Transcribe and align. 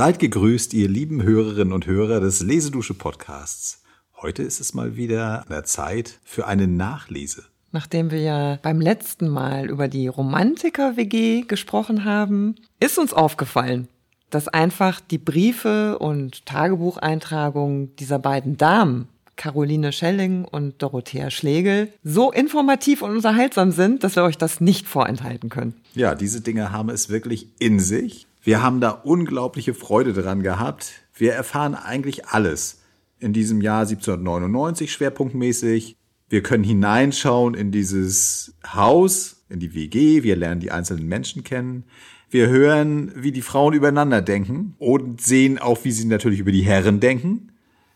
Seid 0.00 0.18
gegrüßt, 0.18 0.72
ihr 0.72 0.88
lieben 0.88 1.22
Hörerinnen 1.22 1.74
und 1.74 1.84
Hörer 1.84 2.20
des 2.20 2.40
Lesedusche 2.40 2.94
Podcasts. 2.94 3.82
Heute 4.16 4.42
ist 4.42 4.58
es 4.58 4.72
mal 4.72 4.96
wieder 4.96 5.42
an 5.42 5.48
der 5.50 5.64
Zeit 5.64 6.20
für 6.24 6.46
eine 6.46 6.66
Nachlese. 6.66 7.44
Nachdem 7.70 8.10
wir 8.10 8.22
ja 8.22 8.58
beim 8.62 8.80
letzten 8.80 9.28
Mal 9.28 9.68
über 9.68 9.88
die 9.88 10.08
Romantiker-WG 10.08 11.42
gesprochen 11.42 12.06
haben, 12.06 12.54
ist 12.80 12.98
uns 12.98 13.12
aufgefallen, 13.12 13.88
dass 14.30 14.48
einfach 14.48 15.02
die 15.02 15.18
Briefe 15.18 15.98
und 15.98 16.46
Tagebucheintragungen 16.46 17.94
dieser 17.96 18.18
beiden 18.18 18.56
Damen, 18.56 19.06
Caroline 19.36 19.92
Schelling 19.92 20.46
und 20.46 20.80
Dorothea 20.80 21.28
Schlegel, 21.30 21.92
so 22.02 22.32
informativ 22.32 23.02
und 23.02 23.10
unterhaltsam 23.10 23.70
sind, 23.70 24.02
dass 24.02 24.16
wir 24.16 24.22
euch 24.22 24.38
das 24.38 24.62
nicht 24.62 24.88
vorenthalten 24.88 25.50
können. 25.50 25.74
Ja, 25.94 26.14
diese 26.14 26.40
Dinge 26.40 26.72
haben 26.72 26.88
es 26.88 27.10
wirklich 27.10 27.48
in 27.58 27.80
sich. 27.80 28.26
Wir 28.50 28.62
haben 28.62 28.80
da 28.80 28.90
unglaubliche 28.90 29.74
Freude 29.74 30.12
dran 30.12 30.42
gehabt. 30.42 30.90
Wir 31.14 31.34
erfahren 31.34 31.76
eigentlich 31.76 32.26
alles 32.26 32.80
in 33.20 33.32
diesem 33.32 33.60
Jahr 33.60 33.82
1799 33.82 34.90
schwerpunktmäßig. 34.90 35.94
Wir 36.28 36.42
können 36.42 36.64
hineinschauen 36.64 37.54
in 37.54 37.70
dieses 37.70 38.56
Haus, 38.66 39.44
in 39.50 39.60
die 39.60 39.72
WG. 39.72 40.24
Wir 40.24 40.34
lernen 40.34 40.60
die 40.60 40.72
einzelnen 40.72 41.06
Menschen 41.06 41.44
kennen. 41.44 41.84
Wir 42.28 42.48
hören, 42.48 43.12
wie 43.14 43.30
die 43.30 43.42
Frauen 43.42 43.72
übereinander 43.72 44.20
denken 44.20 44.74
und 44.80 45.20
sehen 45.20 45.60
auch, 45.60 45.84
wie 45.84 45.92
sie 45.92 46.06
natürlich 46.06 46.40
über 46.40 46.50
die 46.50 46.62
Herren 46.62 46.98
denken. 46.98 47.52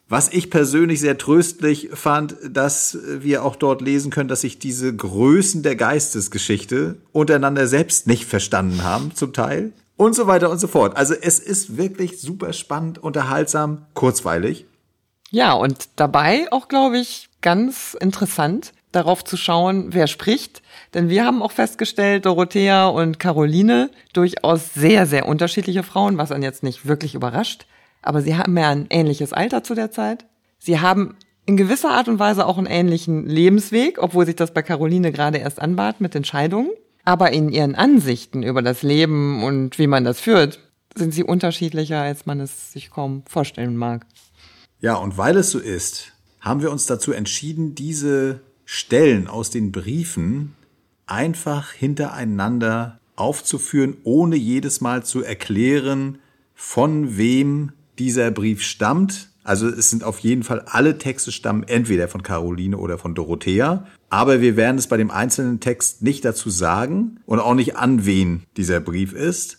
Was 0.09 0.33
ich 0.33 0.51
persönlich 0.51 1.01
sehr 1.01 1.19
tröstlich 1.19 1.91
fand, 1.95 2.37
dass 2.49 2.97
wir 3.03 3.43
auch 3.43 3.57
dort 3.57 3.83
lesen 3.83 4.13
können, 4.13 4.29
dass 4.29 4.43
sich 4.43 4.61
diese 4.61 4.95
Größen 4.95 5.65
der 5.65 5.75
Geistesgeschichte 5.75 6.99
untereinander 7.11 7.67
selbst 7.67 8.07
nicht 8.07 8.27
verstanden 8.27 8.85
haben, 8.85 9.17
zum 9.17 9.33
Teil. 9.33 9.73
Und 9.97 10.15
so 10.15 10.27
weiter 10.27 10.51
und 10.51 10.59
so 10.59 10.67
fort. 10.67 10.97
Also 10.97 11.15
es 11.15 11.39
ist 11.39 11.77
wirklich 11.77 12.21
super 12.21 12.53
spannend, 12.53 12.99
unterhaltsam, 12.99 13.87
kurzweilig. 13.95 14.67
Ja, 15.31 15.53
und 15.53 15.89
dabei 15.97 16.47
auch, 16.51 16.69
glaube 16.69 16.99
ich, 16.99 17.29
ganz 17.41 17.97
interessant, 18.01 18.73
darauf 18.93 19.25
zu 19.25 19.37
schauen, 19.37 19.89
wer 19.91 20.07
spricht. 20.07 20.63
Denn 20.95 21.09
wir 21.09 21.25
haben 21.25 21.43
auch 21.43 21.53
festgestellt, 21.53 22.27
Dorothea 22.27 22.87
und 22.87 23.19
Caroline, 23.19 23.91
durchaus 24.13 24.75
sehr, 24.75 25.07
sehr 25.07 25.27
unterschiedliche 25.27 25.83
Frauen, 25.83 26.19
was 26.19 26.33
einen 26.33 26.43
jetzt 26.43 26.63
nicht 26.63 26.87
wirklich 26.87 27.15
überrascht. 27.15 27.67
Aber 28.03 28.23
sie 28.23 28.37
haben 28.37 28.57
ja 28.57 28.71
ein 28.71 28.87
ähnliches 28.91 29.33
Alter 29.33 29.65
zu 29.65 29.75
der 29.75 29.91
Zeit. 29.91 30.27
Sie 30.59 30.81
haben 30.81 31.17
in 31.47 31.57
gewisser 31.57 31.91
Art 31.91 32.09
und 32.09 32.19
Weise 32.19 32.47
auch 32.47 32.59
einen 32.59 32.67
ähnlichen 32.67 33.27
Lebensweg, 33.27 34.03
obwohl 34.03 34.27
sich 34.27 34.37
das 34.37 34.55
bei 34.55 34.63
Caroline 34.63 35.13
gerade 35.13 35.39
erst 35.39 35.61
anbahnt 35.61 36.01
mit 36.01 36.15
den 36.15 36.25
Scheidungen. 36.25 36.71
Aber 37.05 37.33
in 37.33 37.51
ihren 37.51 37.75
Ansichten 37.75 38.43
über 38.43 38.63
das 38.63 38.83
Leben 38.83 39.45
und 39.45 39.79
wie 39.79 39.87
man 39.87 40.05
das 40.05 40.21
führt, 40.21 40.59
sind 40.95 41.13
sie 41.13 41.25
unterschiedlicher, 41.25 42.01
als 42.01 42.27
man 42.27 42.41
es 42.41 42.73
sich 42.73 42.91
kaum 42.91 43.25
vorstellen 43.27 43.77
mag. 43.77 44.07
Ja, 44.81 44.95
und 44.97 45.19
weil 45.19 45.37
es 45.37 45.51
so 45.51 45.59
ist, 45.59 46.13
haben 46.41 46.63
wir 46.63 46.71
uns 46.71 46.87
dazu 46.87 47.13
entschieden, 47.13 47.75
diese 47.75 48.41
Stellen 48.65 49.29
aus 49.29 49.51
den 49.51 49.73
Briefen 49.73 50.55
einfach 51.07 51.73
hintereinander 51.73 53.01
aufzuführen, 53.17 53.97
ohne 54.05 54.37
jedes 54.37 54.81
Mal 54.81 55.05
zu 55.05 55.23
erklären, 55.23 56.19
von 56.55 57.17
wem 57.17 57.73
dieser 57.99 58.31
Brief 58.31 58.63
stammt. 58.63 59.31
Also 59.45 59.69
es 59.69 59.91
sind 59.91 60.03
auf 60.03 60.19
jeden 60.21 60.43
Fall 60.43 60.65
alle 60.67 60.99
Texte 60.99 61.31
stammen 61.31 61.63
entweder 61.63 62.09
von 62.09 62.23
Caroline 62.23 62.79
oder 62.79 62.99
von 62.99 63.15
Dorothea. 63.15 63.87
Aber 64.09 64.41
wir 64.41 64.57
werden 64.57 64.79
es 64.79 64.89
bei 64.89 64.97
dem 64.97 65.11
einzelnen 65.11 65.61
Text 65.61 66.03
nicht 66.03 66.25
dazu 66.25 66.51
sagen 66.51 67.21
und 67.27 67.39
auch 67.39 67.55
nicht 67.55 67.77
an 67.77 68.07
wen 68.07 68.43
dieser 68.57 68.81
Brief 68.81 69.13
ist. 69.13 69.59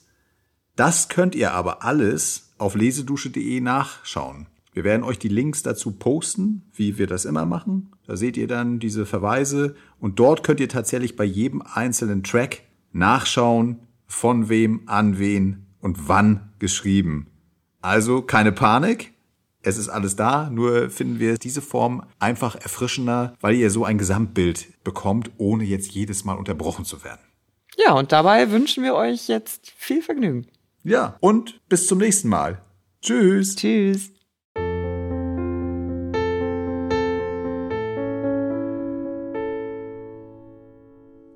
Das 0.76 1.08
könnt 1.08 1.36
ihr 1.36 1.54
aber 1.54 1.84
alles 1.84 2.54
auf 2.58 2.76
lesedusche.de 2.76 3.62
nachschauen. 3.62 4.48
Wir 4.74 4.84
werden 4.84 5.04
euch 5.04 5.20
die 5.20 5.30
Links 5.30 5.64
dazu 5.64 5.92
posten, 5.92 6.64
wie 6.74 6.98
wir 6.98 7.08
das 7.08 7.24
immer 7.24 7.46
machen. 7.46 7.92
Da 8.08 8.18
seht 8.18 8.36
ihr 8.36 8.48
dann 8.48 8.80
diese 8.80 9.06
Verweise 9.06 9.76
und 10.00 10.20
dort 10.20 10.44
könnt 10.44 10.60
ihr 10.60 10.68
tatsächlich 10.68 11.16
bei 11.16 11.24
jedem 11.24 11.62
einzelnen 11.62 12.24
Track 12.24 12.64
nachschauen, 12.92 13.80
von 14.08 14.50
wem, 14.50 14.82
an 14.88 15.18
wen 15.18 15.66
und 15.80 16.08
wann 16.10 16.52
geschrieben. 16.60 17.28
Also 17.82 18.22
keine 18.22 18.52
Panik. 18.52 19.15
Es 19.68 19.80
ist 19.80 19.90
alles 19.90 20.16
da, 20.16 20.52
nur 20.52 20.92
finden 20.92 21.18
wir 21.18 21.40
diese 21.40 21.60
Form 21.64 22.04
einfach 22.20 22.56
erfrischender, 22.56 23.34
weil 23.42 23.56
ihr 23.56 23.72
so 23.72 23.84
ein 23.84 23.98
Gesamtbild 23.98 24.84
bekommt, 24.84 25.32
ohne 25.40 25.64
jetzt 25.64 25.90
jedes 25.90 26.24
Mal 26.24 26.36
unterbrochen 26.36 26.86
zu 26.86 27.04
werden. 27.04 27.22
Ja, 27.76 27.94
und 27.94 28.12
dabei 28.12 28.52
wünschen 28.52 28.84
wir 28.84 28.94
euch 28.94 29.28
jetzt 29.28 29.74
viel 29.76 30.04
Vergnügen. 30.04 30.46
Ja, 30.84 31.18
und 31.20 31.68
bis 31.68 31.88
zum 31.88 31.98
nächsten 31.98 32.30
Mal. 32.30 32.62
Tschüss. 33.02 33.56
Tschüss. 33.56 34.12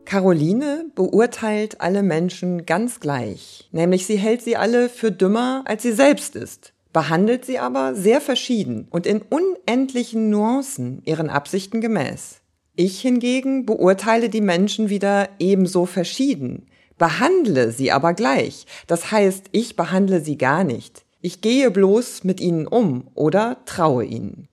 Caroline 0.06 0.91
beurteilt 0.94 1.81
alle 1.81 2.03
Menschen 2.03 2.67
ganz 2.67 3.00
gleich, 3.00 3.67
nämlich 3.72 4.06
sie 4.06 4.17
hält 4.17 4.44
sie 4.44 4.56
alle 4.56 4.88
für 4.88 5.11
dümmer, 5.11 5.63
als 5.66 5.81
sie 5.81 5.94
selbst 5.94 6.35
ist, 6.35 6.73
behandelt 6.94 7.46
sie 7.46 7.60
aber 7.60 7.96
sehr 7.96 8.22
verschieden 8.22 8.88
und 8.90 9.06
in 9.06 9.22
unendlichen 9.22 10.30
Nuancen 10.30 11.02
ihren 11.06 11.30
Absichten 11.30 11.82
gemäß. 11.82 12.42
Ich 12.76 13.02
hingegen 13.02 13.66
beurteile 13.66 14.30
die 14.30 14.42
Menschen 14.42 14.90
wieder 14.90 15.30
ebenso 15.40 15.86
verschieden, 15.86 16.68
behandle 16.98 17.72
sie 17.72 17.92
aber 17.92 18.14
gleich, 18.14 18.66
das 18.88 19.12
heißt, 19.12 19.48
ich 19.52 19.76
behandle 19.76 20.22
sie 20.22 20.38
gar 20.38 20.64
nicht. 20.64 21.04
Ich 21.22 21.42
gehe 21.42 21.70
bloß 21.72 22.24
mit 22.24 22.40
ihnen 22.40 22.66
um 22.66 23.10
oder 23.14 23.58
traue 23.66 24.06
ihnen. 24.06 24.48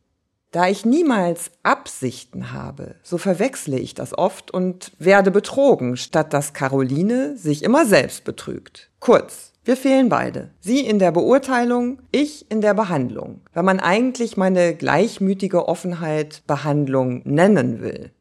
Da 0.51 0.69
ich 0.69 0.85
niemals 0.85 1.51
Absichten 1.63 2.53
habe, 2.53 2.97
so 3.03 3.19
verwechsle 3.19 3.79
ich 3.79 3.95
das 3.95 4.17
oft 4.17 4.51
und 4.51 4.93
werde 4.99 5.31
betrogen, 5.31 5.97
statt 5.97 6.33
dass 6.33 6.55
Caroline 6.55 7.37
sich 7.37 7.63
immer 7.63 7.85
selbst 7.85 8.25
betrügt. 8.25 8.91
Kurz, 8.99 9.53
wir 9.67 9.77
fehlen 9.77 10.09
beide. 10.09 10.51
Sie 10.61 10.79
in 10.79 11.01
der 11.01 11.11
Beurteilung, 11.11 11.99
ich 12.13 12.49
in 12.53 12.61
der 12.61 12.73
Behandlung. 12.73 13.41
Wenn 13.53 13.65
man 13.65 13.81
eigentlich 13.81 14.37
meine 14.37 14.77
gleichmütige 14.77 15.67
Offenheit 15.67 16.45
Behandlung 16.47 17.23
nennen 17.25 17.81
will. 17.81 18.13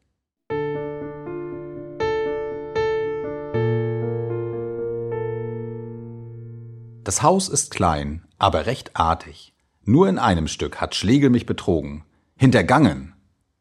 Das 7.04 7.22
Haus 7.22 7.48
ist 7.48 7.70
klein, 7.70 8.24
aber 8.38 8.66
recht 8.66 8.90
artig. 8.94 9.54
Nur 9.84 10.08
in 10.08 10.18
einem 10.18 10.48
Stück 10.48 10.80
hat 10.80 10.96
Schlegel 10.96 11.30
mich 11.30 11.46
betrogen. 11.46 12.04
Hintergangen. 12.34 13.14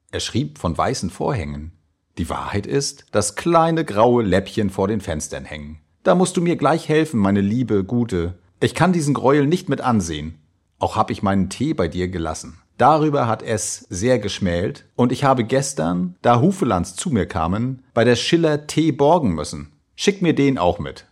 Er 0.09 0.21
schrieb 0.21 0.57
von 0.57 0.75
weißen 0.75 1.11
Vorhängen. 1.11 1.73
Die 2.17 2.31
Wahrheit 2.31 2.65
ist, 2.65 3.05
dass 3.11 3.35
kleine 3.35 3.85
graue 3.85 4.23
Läppchen 4.23 4.71
vor 4.71 4.87
den 4.87 5.01
Fenstern 5.01 5.45
hängen. 5.45 5.84
Da 6.05 6.13
musst 6.15 6.37
du 6.37 6.41
mir 6.41 6.55
gleich 6.55 6.87
helfen, 6.87 7.19
meine 7.19 7.41
liebe, 7.41 7.83
gute. 7.83 8.35
Ich 8.59 8.75
kann 8.75 8.93
diesen 8.93 9.15
Gräuel 9.15 9.47
nicht 9.47 9.69
mit 9.69 9.81
ansehen. 9.81 10.39
Auch 10.79 10.95
hab 10.95 11.09
ich 11.09 11.23
meinen 11.23 11.49
Tee 11.49 11.73
bei 11.73 11.87
dir 11.87 12.07
gelassen. 12.07 12.59
Darüber 12.77 13.27
hat 13.27 13.41
es 13.41 13.87
sehr 13.89 14.19
geschmält, 14.19 14.85
und 14.95 15.11
ich 15.11 15.23
habe 15.23 15.43
gestern, 15.43 16.15
da 16.21 16.39
Hufelands 16.39 16.95
zu 16.95 17.09
mir 17.09 17.25
kamen, 17.25 17.83
bei 17.95 18.03
der 18.03 18.15
Schiller 18.15 18.67
Tee 18.67 18.91
borgen 18.91 19.33
müssen. 19.33 19.71
Schick 19.95 20.21
mir 20.21 20.35
den 20.35 20.57
auch 20.59 20.77
mit. 20.77 21.07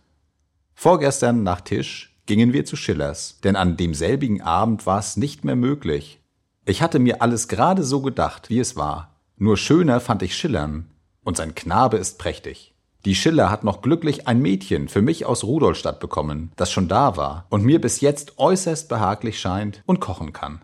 Vorgestern 0.74 1.42
nach 1.42 1.60
Tisch 1.60 2.16
gingen 2.26 2.52
wir 2.52 2.64
zu 2.64 2.76
Schillers, 2.76 3.40
denn 3.42 3.56
an 3.56 3.76
demselbigen 3.76 4.42
Abend 4.42 4.86
war's 4.86 5.16
nicht 5.16 5.44
mehr 5.44 5.56
möglich, 5.56 6.20
ich 6.66 6.80
hatte 6.80 6.98
mir 6.98 7.20
alles 7.20 7.48
gerade 7.48 7.82
so 7.82 8.00
gedacht, 8.00 8.48
wie 8.48 8.58
es 8.58 8.74
war. 8.74 9.16
Nur 9.36 9.56
schöner 9.56 10.00
fand 10.00 10.22
ich 10.22 10.36
Schillern. 10.36 10.88
Und 11.22 11.36
sein 11.36 11.54
Knabe 11.54 11.98
ist 11.98 12.18
prächtig. 12.18 12.73
Die 13.04 13.14
Schiller 13.14 13.50
hat 13.50 13.64
noch 13.64 13.82
glücklich 13.82 14.26
ein 14.26 14.40
Mädchen 14.40 14.88
für 14.88 15.02
mich 15.02 15.26
aus 15.26 15.44
Rudolstadt 15.44 16.00
bekommen, 16.00 16.52
das 16.56 16.72
schon 16.72 16.88
da 16.88 17.18
war 17.18 17.46
und 17.50 17.62
mir 17.62 17.78
bis 17.78 18.00
jetzt 18.00 18.38
äußerst 18.38 18.88
behaglich 18.88 19.38
scheint 19.38 19.82
und 19.84 20.00
kochen 20.00 20.32
kann. 20.32 20.62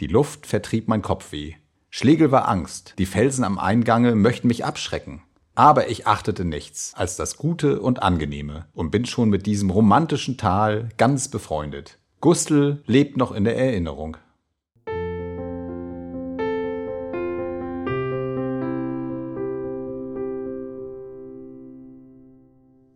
Die 0.00 0.08
Luft 0.08 0.46
vertrieb 0.46 0.88
mein 0.88 1.02
Kopfweh. 1.02 1.54
Schlegel 1.88 2.32
war 2.32 2.48
Angst, 2.48 2.94
die 2.98 3.06
Felsen 3.06 3.44
am 3.44 3.58
Eingange 3.58 4.16
möchten 4.16 4.48
mich 4.48 4.64
abschrecken. 4.64 5.22
Aber 5.54 5.88
ich 5.88 6.08
achtete 6.08 6.44
nichts 6.44 6.92
als 6.96 7.16
das 7.16 7.36
Gute 7.36 7.80
und 7.80 8.02
Angenehme 8.02 8.66
und 8.72 8.90
bin 8.90 9.06
schon 9.06 9.28
mit 9.28 9.46
diesem 9.46 9.70
romantischen 9.70 10.38
Tal 10.38 10.88
ganz 10.96 11.28
befreundet. 11.28 11.98
Gustl 12.20 12.82
lebt 12.86 13.16
noch 13.16 13.30
in 13.30 13.44
der 13.44 13.56
Erinnerung. 13.56 14.16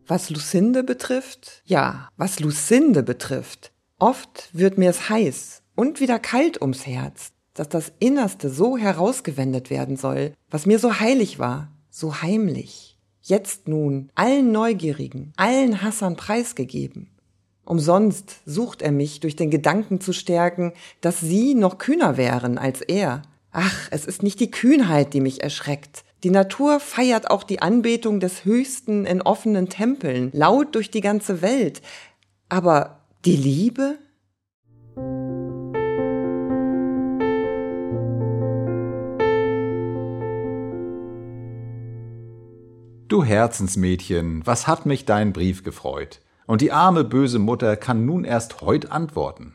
Was 0.06 0.28
Lucinde 0.28 0.84
betrifft, 0.84 1.62
ja, 1.64 2.08
was 2.16 2.38
Lucinde 2.40 3.02
betrifft, 3.02 3.72
oft 3.98 4.50
wird 4.52 4.76
mir 4.76 4.90
es 4.90 5.08
heiß 5.08 5.62
und 5.74 5.98
wieder 6.00 6.18
kalt 6.18 6.60
ums 6.60 6.86
Herz, 6.86 7.32
dass 7.54 7.70
das 7.70 7.92
Innerste 8.00 8.50
so 8.50 8.76
herausgewendet 8.76 9.70
werden 9.70 9.96
soll, 9.96 10.34
was 10.50 10.66
mir 10.66 10.78
so 10.78 11.00
heilig 11.00 11.38
war, 11.38 11.68
so 11.88 12.20
heimlich, 12.20 12.98
jetzt 13.22 13.66
nun 13.66 14.10
allen 14.14 14.52
Neugierigen, 14.52 15.32
allen 15.36 15.80
Hassern 15.80 16.16
preisgegeben. 16.16 17.10
Umsonst 17.64 18.42
sucht 18.44 18.82
er 18.82 18.92
mich 18.92 19.20
durch 19.20 19.36
den 19.36 19.50
Gedanken 19.50 20.00
zu 20.00 20.12
stärken, 20.12 20.74
dass 21.00 21.20
sie 21.20 21.54
noch 21.54 21.78
kühner 21.78 22.18
wären 22.18 22.58
als 22.58 22.82
er. 22.82 23.22
Ach, 23.56 23.86
es 23.92 24.04
ist 24.04 24.24
nicht 24.24 24.40
die 24.40 24.50
Kühnheit, 24.50 25.14
die 25.14 25.20
mich 25.20 25.40
erschreckt. 25.44 26.02
Die 26.24 26.30
Natur 26.30 26.80
feiert 26.80 27.30
auch 27.30 27.44
die 27.44 27.62
Anbetung 27.62 28.18
des 28.18 28.44
Höchsten 28.44 29.06
in 29.06 29.22
offenen 29.22 29.68
Tempeln, 29.68 30.30
laut 30.32 30.74
durch 30.74 30.90
die 30.90 31.00
ganze 31.00 31.40
Welt. 31.40 31.80
Aber 32.48 33.06
die 33.24 33.36
Liebe? 33.36 33.96
Du 43.06 43.22
Herzensmädchen, 43.22 44.44
was 44.44 44.66
hat 44.66 44.84
mich 44.84 45.04
dein 45.04 45.32
Brief 45.32 45.62
gefreut? 45.62 46.20
Und 46.48 46.60
die 46.60 46.72
arme 46.72 47.04
böse 47.04 47.38
Mutter 47.38 47.76
kann 47.76 48.04
nun 48.04 48.24
erst 48.24 48.62
heut 48.62 48.90
antworten. 48.90 49.54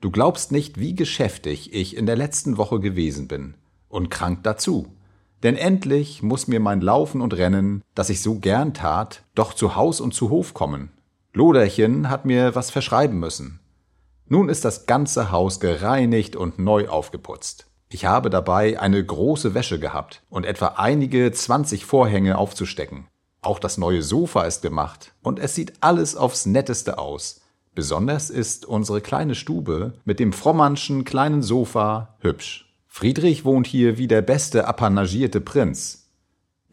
Du 0.00 0.10
glaubst 0.10 0.50
nicht, 0.50 0.80
wie 0.80 0.94
geschäftig 0.94 1.74
ich 1.74 1.96
in 1.96 2.06
der 2.06 2.16
letzten 2.16 2.56
Woche 2.56 2.80
gewesen 2.80 3.28
bin. 3.28 3.54
Und 3.88 4.10
krank 4.10 4.40
dazu. 4.44 4.94
Denn 5.42 5.56
endlich 5.56 6.22
muss 6.22 6.48
mir 6.48 6.60
mein 6.60 6.80
Laufen 6.80 7.20
und 7.20 7.34
Rennen, 7.34 7.82
das 7.94 8.08
ich 8.08 8.22
so 8.22 8.36
gern 8.36 8.72
tat, 8.72 9.24
doch 9.34 9.52
zu 9.52 9.76
Haus 9.76 10.00
und 10.00 10.14
zu 10.14 10.30
Hof 10.30 10.54
kommen. 10.54 10.90
Loderchen 11.32 12.08
hat 12.08 12.24
mir 12.24 12.54
was 12.54 12.70
verschreiben 12.70 13.18
müssen. 13.18 13.60
Nun 14.26 14.48
ist 14.48 14.64
das 14.64 14.86
ganze 14.86 15.32
Haus 15.32 15.60
gereinigt 15.60 16.36
und 16.36 16.58
neu 16.58 16.88
aufgeputzt. 16.88 17.66
Ich 17.90 18.06
habe 18.06 18.30
dabei 18.30 18.80
eine 18.80 19.04
große 19.04 19.54
Wäsche 19.54 19.78
gehabt 19.80 20.22
und 20.30 20.46
etwa 20.46 20.74
einige 20.76 21.32
zwanzig 21.32 21.84
Vorhänge 21.84 22.38
aufzustecken. 22.38 23.06
Auch 23.42 23.58
das 23.58 23.78
neue 23.78 24.02
Sofa 24.02 24.42
ist 24.42 24.62
gemacht 24.62 25.12
und 25.22 25.38
es 25.38 25.54
sieht 25.54 25.72
alles 25.80 26.16
aufs 26.16 26.46
netteste 26.46 26.98
aus. 26.98 27.39
Besonders 27.74 28.30
ist 28.30 28.66
unsere 28.66 29.00
kleine 29.00 29.34
Stube 29.34 29.94
mit 30.04 30.20
dem 30.20 30.32
Frommannschen 30.32 31.04
kleinen 31.04 31.42
Sofa 31.42 32.16
hübsch. 32.20 32.74
Friedrich 32.86 33.44
wohnt 33.44 33.66
hier 33.66 33.98
wie 33.98 34.08
der 34.08 34.22
beste 34.22 34.66
apanagierte 34.66 35.40
Prinz. 35.40 36.08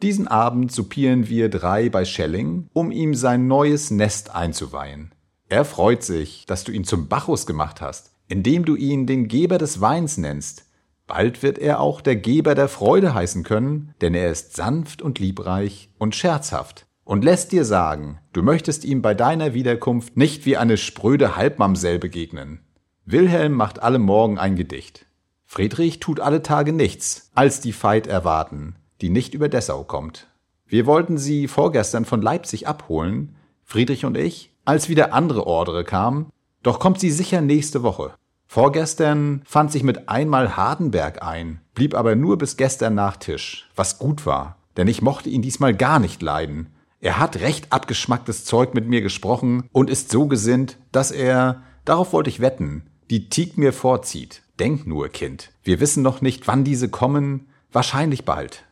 Diesen 0.02 0.28
Abend 0.28 0.72
supieren 0.72 1.28
wir 1.28 1.48
drei 1.48 1.88
bei 1.88 2.04
Schelling, 2.04 2.68
um 2.72 2.90
ihm 2.90 3.14
sein 3.14 3.46
neues 3.46 3.90
Nest 3.90 4.34
einzuweihen. 4.34 5.12
Er 5.48 5.64
freut 5.64 6.02
sich, 6.02 6.44
dass 6.46 6.64
du 6.64 6.72
ihn 6.72 6.84
zum 6.84 7.08
Bacchus 7.08 7.46
gemacht 7.46 7.80
hast, 7.80 8.12
indem 8.28 8.64
du 8.64 8.76
ihn 8.76 9.06
den 9.06 9.28
Geber 9.28 9.58
des 9.58 9.80
Weins 9.80 10.18
nennst, 10.18 10.68
Bald 11.08 11.42
wird 11.42 11.58
er 11.58 11.80
auch 11.80 12.02
der 12.02 12.16
Geber 12.16 12.54
der 12.54 12.68
Freude 12.68 13.14
heißen 13.14 13.42
können, 13.42 13.94
denn 14.02 14.14
er 14.14 14.30
ist 14.30 14.54
sanft 14.54 15.00
und 15.00 15.18
liebreich 15.18 15.88
und 15.98 16.14
scherzhaft 16.14 16.84
und 17.08 17.24
lässt 17.24 17.52
dir 17.52 17.64
sagen, 17.64 18.18
du 18.34 18.42
möchtest 18.42 18.84
ihm 18.84 19.00
bei 19.00 19.14
deiner 19.14 19.54
Wiederkunft 19.54 20.18
nicht 20.18 20.44
wie 20.44 20.58
eine 20.58 20.76
spröde 20.76 21.36
Halbmamsell 21.36 21.98
begegnen. 21.98 22.60
Wilhelm 23.06 23.54
macht 23.54 23.82
alle 23.82 23.98
Morgen 23.98 24.38
ein 24.38 24.56
Gedicht. 24.56 25.06
Friedrich 25.46 26.00
tut 26.00 26.20
alle 26.20 26.42
Tage 26.42 26.74
nichts, 26.74 27.30
als 27.34 27.62
die 27.62 27.72
Veit 27.72 28.06
erwarten, 28.08 28.76
die 29.00 29.08
nicht 29.08 29.32
über 29.32 29.48
Dessau 29.48 29.84
kommt. 29.84 30.26
Wir 30.66 30.84
wollten 30.84 31.16
sie 31.16 31.48
vorgestern 31.48 32.04
von 32.04 32.20
Leipzig 32.20 32.68
abholen, 32.68 33.36
Friedrich 33.64 34.04
und 34.04 34.18
ich, 34.18 34.54
als 34.66 34.90
wieder 34.90 35.14
andere 35.14 35.46
Ordre 35.46 35.84
kam, 35.84 36.26
doch 36.62 36.78
kommt 36.78 37.00
sie 37.00 37.10
sicher 37.10 37.40
nächste 37.40 37.82
Woche. 37.82 38.12
Vorgestern 38.46 39.40
fand 39.46 39.72
sich 39.72 39.82
mit 39.82 40.10
einmal 40.10 40.58
Hardenberg 40.58 41.22
ein, 41.22 41.62
blieb 41.72 41.94
aber 41.94 42.16
nur 42.16 42.36
bis 42.36 42.58
gestern 42.58 42.94
nach 42.94 43.16
Tisch, 43.16 43.70
was 43.74 43.98
gut 43.98 44.26
war, 44.26 44.58
denn 44.76 44.88
ich 44.88 45.00
mochte 45.00 45.30
ihn 45.30 45.40
diesmal 45.40 45.74
gar 45.74 46.00
nicht 46.00 46.20
leiden. 46.20 46.74
Er 47.00 47.18
hat 47.18 47.36
recht 47.36 47.72
abgeschmacktes 47.72 48.44
Zeug 48.44 48.74
mit 48.74 48.88
mir 48.88 49.02
gesprochen 49.02 49.68
und 49.72 49.88
ist 49.88 50.10
so 50.10 50.26
gesinnt, 50.26 50.78
dass 50.90 51.10
er, 51.10 51.62
darauf 51.84 52.12
wollte 52.12 52.30
ich 52.30 52.40
wetten, 52.40 52.90
die 53.10 53.28
Tieg 53.28 53.56
mir 53.56 53.72
vorzieht. 53.72 54.42
Denk 54.58 54.86
nur, 54.86 55.08
Kind, 55.08 55.52
wir 55.62 55.78
wissen 55.78 56.02
noch 56.02 56.20
nicht, 56.20 56.48
wann 56.48 56.64
diese 56.64 56.88
kommen, 56.88 57.48
wahrscheinlich 57.70 58.24
bald. 58.24 58.64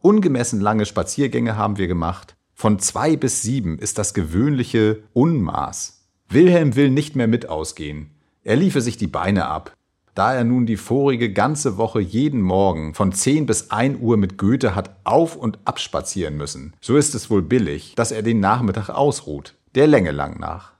Ungemessen 0.00 0.60
lange 0.60 0.86
Spaziergänge 0.86 1.56
haben 1.56 1.76
wir 1.76 1.88
gemacht. 1.88 2.36
Von 2.52 2.78
zwei 2.78 3.16
bis 3.16 3.42
sieben 3.42 3.78
ist 3.78 3.98
das 3.98 4.14
gewöhnliche 4.14 5.02
Unmaß. 5.12 6.06
Wilhelm 6.28 6.76
will 6.76 6.90
nicht 6.90 7.16
mehr 7.16 7.26
mit 7.26 7.48
ausgehen. 7.48 8.10
Er 8.44 8.56
liefe 8.56 8.80
sich 8.80 8.96
die 8.96 9.08
Beine 9.08 9.46
ab. 9.46 9.74
Da 10.14 10.32
er 10.32 10.44
nun 10.44 10.64
die 10.64 10.76
vorige 10.76 11.32
ganze 11.32 11.76
Woche 11.76 12.00
jeden 12.00 12.40
Morgen 12.40 12.94
von 12.94 13.10
10 13.10 13.46
bis 13.46 13.72
1 13.72 13.98
Uhr 14.00 14.16
mit 14.16 14.38
Goethe 14.38 14.76
hat 14.76 14.96
auf 15.02 15.34
und 15.34 15.58
abspazieren 15.64 16.36
müssen, 16.36 16.72
so 16.80 16.96
ist 16.96 17.16
es 17.16 17.30
wohl 17.30 17.42
billig, 17.42 17.94
dass 17.96 18.12
er 18.12 18.22
den 18.22 18.38
Nachmittag 18.38 18.90
ausruht, 18.90 19.54
der 19.74 19.88
Länge 19.88 20.12
lang 20.12 20.38
nach. 20.38 20.72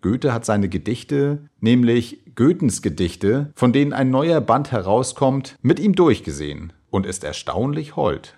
Goethe 0.00 0.32
hat 0.32 0.46
seine 0.46 0.70
Gedichte, 0.70 1.48
nämlich 1.60 2.34
Goethens 2.34 2.80
Gedichte, 2.80 3.52
von 3.54 3.72
denen 3.72 3.92
ein 3.92 4.10
neuer 4.10 4.40
Band 4.40 4.72
herauskommt, 4.72 5.56
mit 5.60 5.78
ihm 5.78 5.94
durchgesehen 5.94 6.72
und 6.90 7.06
ist 7.06 7.22
erstaunlich 7.22 7.96
hold. 7.96 8.34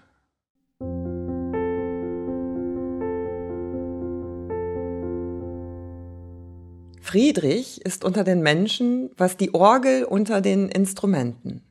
Friedrich 7.06 7.80
ist 7.86 8.02
unter 8.04 8.24
den 8.24 8.42
Menschen, 8.42 9.10
was 9.16 9.36
die 9.36 9.54
Orgel 9.54 10.02
unter 10.02 10.40
den 10.40 10.68
Instrumenten. 10.68 11.62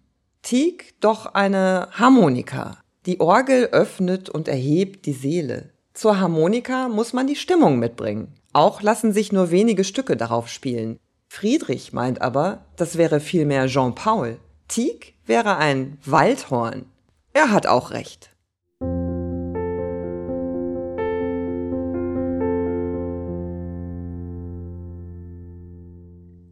Tieck 0.44 0.94
doch 1.02 1.26
eine 1.34 1.90
Harmonika. 1.92 2.78
Die 3.06 3.20
Orgel 3.20 3.66
öffnet 3.74 4.30
und 4.30 4.48
erhebt 4.48 5.06
die 5.06 5.12
Seele. 5.12 5.72
Zur 5.94 6.22
Harmonika 6.22 6.88
muss 6.88 7.12
man 7.12 7.28
die 7.28 7.36
Stimmung 7.36 7.80
mitbringen. 7.80 8.34
Auch 8.54 8.82
lassen 8.82 9.12
sich 9.12 9.34
nur 9.34 9.52
wenige 9.52 9.84
Stücke 9.84 10.16
darauf 10.16 10.48
spielen. 10.48 11.00
Friedrich 11.28 11.92
meint 11.92 12.22
aber, 12.22 12.64
das 12.78 12.98
wäre 12.98 13.20
vielmehr 13.20 13.68
Jean-Paul. 13.68 14.38
Tieck 14.70 15.16
wäre 15.26 15.58
ein 15.58 15.98
Waldhorn. 16.06 16.86
Er 17.34 17.52
hat 17.52 17.68
auch 17.68 17.92
recht. 17.92 18.30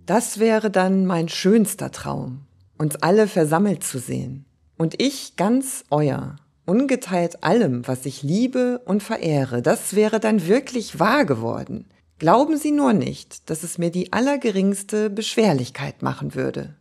Das 0.05 0.37
wäre 0.37 0.69
dann 0.69 1.05
mein 1.05 1.29
schönster 1.29 1.89
Traum, 1.89 2.41
uns 2.77 2.97
alle 2.97 3.27
versammelt 3.27 3.83
zu 3.83 3.99
sehen. 3.99 4.45
Und 4.77 5.01
ich 5.01 5.37
ganz 5.37 5.85
euer, 5.91 6.35
ungeteilt 6.65 7.43
allem, 7.43 7.87
was 7.87 8.05
ich 8.05 8.21
liebe 8.21 8.81
und 8.85 9.01
verehre, 9.01 9.61
das 9.61 9.95
wäre 9.95 10.19
dann 10.19 10.45
wirklich 10.45 10.99
wahr 10.99 11.23
geworden. 11.23 11.85
Glauben 12.19 12.57
Sie 12.57 12.71
nur 12.71 12.91
nicht, 12.91 13.49
dass 13.49 13.63
es 13.63 13.77
mir 13.77 13.91
die 13.91 14.11
allergeringste 14.11 15.09
Beschwerlichkeit 15.09 16.01
machen 16.01 16.35
würde. 16.35 16.75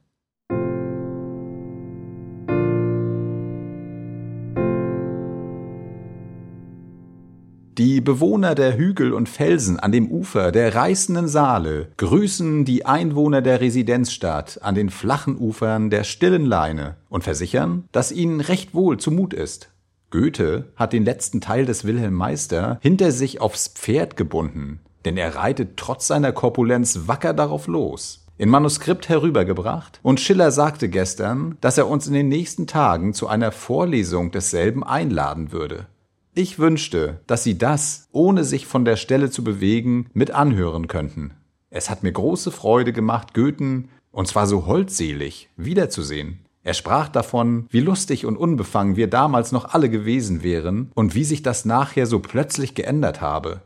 Die 7.78 8.02
Bewohner 8.02 8.54
der 8.54 8.76
Hügel 8.76 9.14
und 9.14 9.30
Felsen 9.30 9.80
an 9.80 9.92
dem 9.92 10.10
Ufer 10.10 10.52
der 10.52 10.74
reißenden 10.74 11.26
Saale 11.26 11.88
grüßen 11.96 12.66
die 12.66 12.84
Einwohner 12.84 13.40
der 13.40 13.62
Residenzstadt 13.62 14.58
an 14.60 14.74
den 14.74 14.90
flachen 14.90 15.38
Ufern 15.38 15.88
der 15.88 16.04
stillen 16.04 16.44
Leine 16.44 16.96
und 17.08 17.24
versichern, 17.24 17.84
dass 17.90 18.12
ihnen 18.12 18.42
recht 18.42 18.74
wohl 18.74 18.98
zumut 18.98 19.32
ist. 19.32 19.70
Goethe 20.10 20.66
hat 20.76 20.92
den 20.92 21.06
letzten 21.06 21.40
Teil 21.40 21.64
des 21.64 21.86
Wilhelm 21.86 22.12
Meister 22.12 22.78
hinter 22.82 23.10
sich 23.10 23.40
aufs 23.40 23.68
Pferd 23.68 24.18
gebunden, 24.18 24.80
denn 25.06 25.16
er 25.16 25.34
reitet 25.34 25.78
trotz 25.78 26.06
seiner 26.06 26.32
Korpulenz 26.32 27.06
wacker 27.06 27.32
darauf 27.32 27.68
los. 27.68 28.26
In 28.36 28.50
Manuskript 28.50 29.08
herübergebracht, 29.08 29.98
und 30.02 30.20
Schiller 30.20 30.50
sagte 30.50 30.90
gestern, 30.90 31.56
dass 31.62 31.78
er 31.78 31.88
uns 31.88 32.06
in 32.06 32.12
den 32.12 32.28
nächsten 32.28 32.66
Tagen 32.66 33.14
zu 33.14 33.28
einer 33.28 33.50
Vorlesung 33.50 34.30
desselben 34.30 34.84
einladen 34.84 35.52
würde. 35.52 35.86
Ich 36.34 36.58
wünschte, 36.58 37.20
dass 37.26 37.44
Sie 37.44 37.58
das, 37.58 38.08
ohne 38.10 38.44
sich 38.44 38.66
von 38.66 38.86
der 38.86 38.96
Stelle 38.96 39.30
zu 39.30 39.44
bewegen, 39.44 40.06
mit 40.14 40.30
anhören 40.30 40.88
könnten. 40.88 41.34
Es 41.68 41.90
hat 41.90 42.02
mir 42.02 42.12
große 42.12 42.50
Freude 42.50 42.94
gemacht, 42.94 43.34
Goethen, 43.34 43.90
und 44.10 44.28
zwar 44.28 44.46
so 44.46 44.64
holdselig, 44.64 45.50
wiederzusehen. 45.56 46.38
Er 46.62 46.72
sprach 46.72 47.08
davon, 47.08 47.66
wie 47.68 47.80
lustig 47.80 48.24
und 48.24 48.38
unbefangen 48.38 48.96
wir 48.96 49.10
damals 49.10 49.52
noch 49.52 49.74
alle 49.74 49.90
gewesen 49.90 50.42
wären 50.42 50.90
und 50.94 51.14
wie 51.14 51.24
sich 51.24 51.42
das 51.42 51.66
nachher 51.66 52.06
so 52.06 52.20
plötzlich 52.20 52.74
geändert 52.74 53.20
habe. 53.20 53.60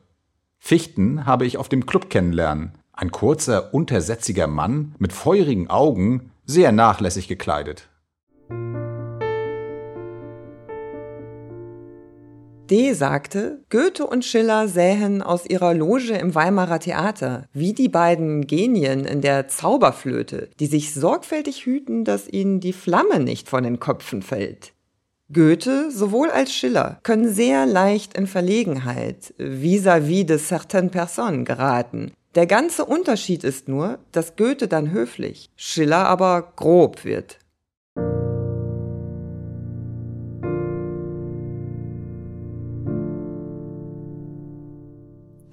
Fichten 0.59 1.25
habe 1.25 1.47
ich 1.47 1.59
auf 1.59 1.69
dem 1.69 1.87
Club 1.87 2.11
kennenlernen. 2.11 2.73
Ein 2.93 3.13
kurzer, 3.13 3.75
untersetziger 3.75 4.49
Mann 4.49 4.95
mit 4.99 5.13
feurigen 5.13 5.71
Augen, 5.71 6.33
sehr 6.47 6.73
nachlässig 6.73 7.29
gekleidet. 7.29 7.89
D. 12.71 12.93
sagte, 12.93 13.65
Goethe 13.71 14.07
und 14.07 14.25
Schiller 14.25 14.69
sähen 14.69 15.23
aus 15.23 15.47
ihrer 15.47 15.75
Loge 15.75 16.15
im 16.15 16.35
Weimarer 16.35 16.81
Theater 16.81 17.49
wie 17.53 17.73
die 17.73 17.89
beiden 17.89 18.47
Genien 18.47 19.05
in 19.05 19.21
der 19.21 19.49
Zauberflöte, 19.49 20.49
die 20.61 20.67
sich 20.67 20.95
sorgfältig 20.95 21.65
hüten, 21.65 22.05
dass 22.05 22.29
ihnen 22.29 22.61
die 22.61 22.73
Flamme 22.73 23.21
nicht 23.21 23.49
von 23.49 23.65
den 23.65 23.81
Köpfen 23.81 24.23
fällt. 24.23 24.73
Goethe 25.33 25.91
sowohl 25.91 26.31
als 26.31 26.53
Schiller 26.53 27.01
können 27.03 27.33
sehr 27.33 27.67
leicht 27.67 28.17
in 28.17 28.27
Verlegenheit 28.27 29.35
vis-à-vis 29.39 30.23
-vis 30.23 30.27
de 30.27 30.39
certaines 30.39 30.93
personnes 30.93 31.45
geraten, 31.45 32.13
Der 32.37 32.47
ganze 32.47 32.85
Unterschied 32.85 33.45
ist 33.45 33.67
nur, 33.67 33.99
dass 34.13 34.37
Goethe 34.37 34.69
dann 34.69 34.91
höflich, 34.91 35.49
Schiller 35.57 36.07
aber 36.07 36.53
grob 36.55 37.03
wird. 37.03 37.39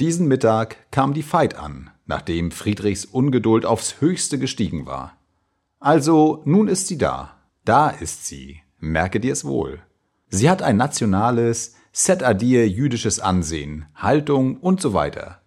Diesen 0.03 0.27
Mittag 0.27 0.91
kam 0.91 1.13
die 1.13 1.24
Veit 1.24 1.55
an, 1.55 1.89
nachdem 2.07 2.51
Friedrichs 2.51 3.05
Ungeduld 3.05 3.65
aufs 3.65 4.01
höchste 4.01 4.38
gestiegen 4.38 4.86
war. 4.86 5.15
Also, 5.79 6.41
nun 6.43 6.67
ist 6.67 6.88
sie 6.88 6.98
da. 6.98 7.38
Da 7.63 7.88
ist 7.88 8.25
sie. 8.25 8.60
Merke 8.79 9.22
dir 9.22 9.31
es 9.31 9.45
wohl. 9.45 9.79
Sie 10.27 10.50
hat 10.50 10.62
ein 10.62 10.75
nationales, 10.75 11.75
set 11.93 12.22
adir 12.22 12.67
jüdisches 12.67 13.22
Ansehen, 13.22 13.86
Haltung 13.95 14.57
und 14.57 14.81
so 14.81 14.93
weiter. 14.93 15.41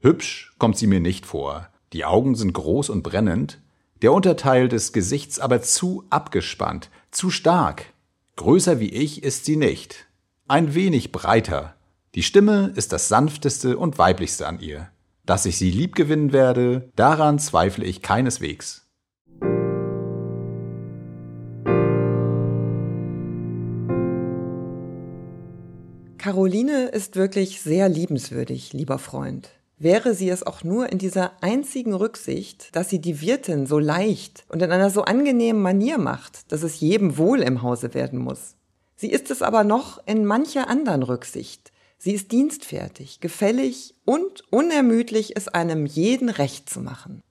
Hübsch 0.00 0.54
kommt 0.58 0.76
sie 0.76 0.88
mir 0.88 1.00
nicht 1.00 1.24
vor. 1.24 1.70
Die 1.94 2.04
Augen 2.04 2.34
sind 2.34 2.52
groß 2.52 2.90
und 2.90 3.02
brennend, 3.02 3.62
der 4.02 4.12
Unterteil 4.12 4.68
des 4.68 4.92
Gesichts 4.92 5.40
aber 5.40 5.62
zu 5.62 6.04
abgespannt, 6.10 6.90
zu 7.12 7.30
stark. 7.30 7.94
Größer 8.36 8.78
wie 8.78 8.90
ich 8.90 9.22
ist 9.22 9.46
sie 9.46 9.56
nicht. 9.56 10.06
Ein 10.48 10.74
wenig 10.74 11.12
breiter, 11.12 11.76
die 12.16 12.22
Stimme 12.22 12.72
ist 12.74 12.94
das 12.94 13.08
sanfteste 13.08 13.76
und 13.76 13.98
weiblichste 13.98 14.46
an 14.46 14.58
ihr. 14.58 14.88
Dass 15.26 15.44
ich 15.44 15.58
sie 15.58 15.70
liebgewinnen 15.70 16.32
werde, 16.32 16.90
daran 16.96 17.38
zweifle 17.38 17.84
ich 17.84 18.00
keineswegs. 18.00 18.86
Caroline 26.16 26.86
ist 26.86 27.16
wirklich 27.16 27.60
sehr 27.60 27.90
liebenswürdig, 27.90 28.72
lieber 28.72 28.98
Freund. 28.98 29.50
Wäre 29.76 30.14
sie 30.14 30.30
es 30.30 30.42
auch 30.42 30.64
nur 30.64 30.90
in 30.90 30.96
dieser 30.96 31.32
einzigen 31.42 31.92
Rücksicht, 31.92 32.74
dass 32.74 32.88
sie 32.88 32.98
die 32.98 33.20
Wirtin 33.20 33.66
so 33.66 33.78
leicht 33.78 34.46
und 34.48 34.62
in 34.62 34.72
einer 34.72 34.88
so 34.88 35.02
angenehmen 35.02 35.60
Manier 35.60 35.98
macht, 35.98 36.50
dass 36.50 36.62
es 36.62 36.80
jedem 36.80 37.18
wohl 37.18 37.42
im 37.42 37.60
Hause 37.60 37.92
werden 37.92 38.18
muss. 38.18 38.54
Sie 38.96 39.10
ist 39.10 39.30
es 39.30 39.42
aber 39.42 39.64
noch 39.64 40.00
in 40.06 40.24
mancher 40.24 40.70
anderen 40.70 41.02
Rücksicht, 41.02 41.72
Sie 41.98 42.12
ist 42.12 42.30
dienstfertig, 42.32 43.20
gefällig 43.20 43.94
und 44.04 44.44
unermüdlich, 44.52 45.36
es 45.36 45.48
einem 45.48 45.86
jeden 45.86 46.28
recht 46.28 46.68
zu 46.68 46.80
machen. 46.80 47.22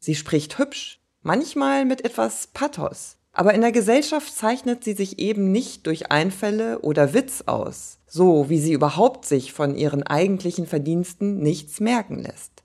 Sie 0.00 0.14
spricht 0.14 0.58
hübsch, 0.58 1.00
manchmal 1.22 1.84
mit 1.84 2.04
etwas 2.04 2.48
Pathos, 2.48 3.16
aber 3.32 3.54
in 3.54 3.60
der 3.60 3.70
Gesellschaft 3.70 4.34
zeichnet 4.34 4.82
sie 4.82 4.94
sich 4.94 5.20
eben 5.20 5.52
nicht 5.52 5.86
durch 5.86 6.10
Einfälle 6.10 6.80
oder 6.80 7.14
Witz 7.14 7.44
aus, 7.46 8.00
so 8.08 8.50
wie 8.50 8.58
sie 8.58 8.72
überhaupt 8.72 9.24
sich 9.24 9.52
von 9.52 9.76
ihren 9.76 10.02
eigentlichen 10.02 10.66
Verdiensten 10.66 11.38
nichts 11.38 11.78
merken 11.78 12.18
lässt. 12.18 12.64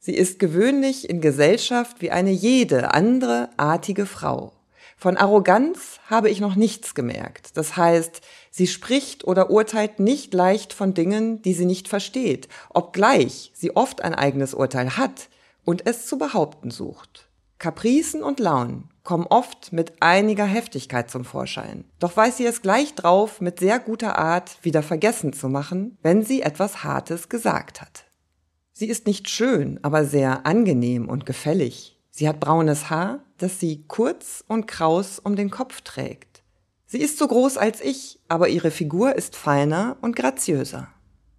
Sie 0.00 0.14
ist 0.14 0.38
gewöhnlich 0.38 1.10
in 1.10 1.20
Gesellschaft 1.20 2.00
wie 2.00 2.10
eine 2.10 2.30
jede 2.30 2.94
andere 2.94 3.50
artige 3.58 4.06
Frau. 4.06 4.53
Von 5.04 5.18
Arroganz 5.18 6.00
habe 6.08 6.30
ich 6.30 6.40
noch 6.40 6.54
nichts 6.54 6.94
gemerkt. 6.94 7.58
Das 7.58 7.76
heißt, 7.76 8.22
sie 8.50 8.66
spricht 8.66 9.24
oder 9.24 9.50
urteilt 9.50 10.00
nicht 10.00 10.32
leicht 10.32 10.72
von 10.72 10.94
Dingen, 10.94 11.42
die 11.42 11.52
sie 11.52 11.66
nicht 11.66 11.88
versteht, 11.88 12.48
obgleich 12.70 13.52
sie 13.52 13.76
oft 13.76 14.00
ein 14.00 14.14
eigenes 14.14 14.54
Urteil 14.54 14.96
hat 14.96 15.28
und 15.62 15.86
es 15.86 16.06
zu 16.06 16.16
behaupten 16.16 16.70
sucht. 16.70 17.28
Kapricen 17.58 18.22
und 18.22 18.40
Launen 18.40 18.88
kommen 19.02 19.26
oft 19.28 19.74
mit 19.74 19.92
einiger 20.00 20.46
Heftigkeit 20.46 21.10
zum 21.10 21.26
Vorschein. 21.26 21.84
Doch 21.98 22.16
weiß 22.16 22.38
sie 22.38 22.46
es 22.46 22.62
gleich 22.62 22.94
drauf, 22.94 23.42
mit 23.42 23.60
sehr 23.60 23.80
guter 23.80 24.18
Art 24.18 24.56
wieder 24.62 24.82
vergessen 24.82 25.34
zu 25.34 25.50
machen, 25.50 25.98
wenn 26.00 26.24
sie 26.24 26.40
etwas 26.40 26.82
Hartes 26.82 27.28
gesagt 27.28 27.82
hat. 27.82 28.06
Sie 28.72 28.88
ist 28.88 29.06
nicht 29.06 29.28
schön, 29.28 29.78
aber 29.82 30.06
sehr 30.06 30.46
angenehm 30.46 31.10
und 31.10 31.26
gefällig. 31.26 32.00
Sie 32.10 32.26
hat 32.26 32.40
braunes 32.40 32.88
Haar, 32.88 33.23
das 33.38 33.60
sie 33.60 33.84
kurz 33.88 34.44
und 34.48 34.66
kraus 34.66 35.18
um 35.18 35.36
den 35.36 35.50
Kopf 35.50 35.80
trägt. 35.80 36.42
Sie 36.86 37.00
ist 37.00 37.18
so 37.18 37.26
groß 37.26 37.56
als 37.56 37.80
ich, 37.80 38.20
aber 38.28 38.48
ihre 38.48 38.70
Figur 38.70 39.14
ist 39.16 39.36
feiner 39.36 39.96
und 40.00 40.16
graziöser. 40.16 40.88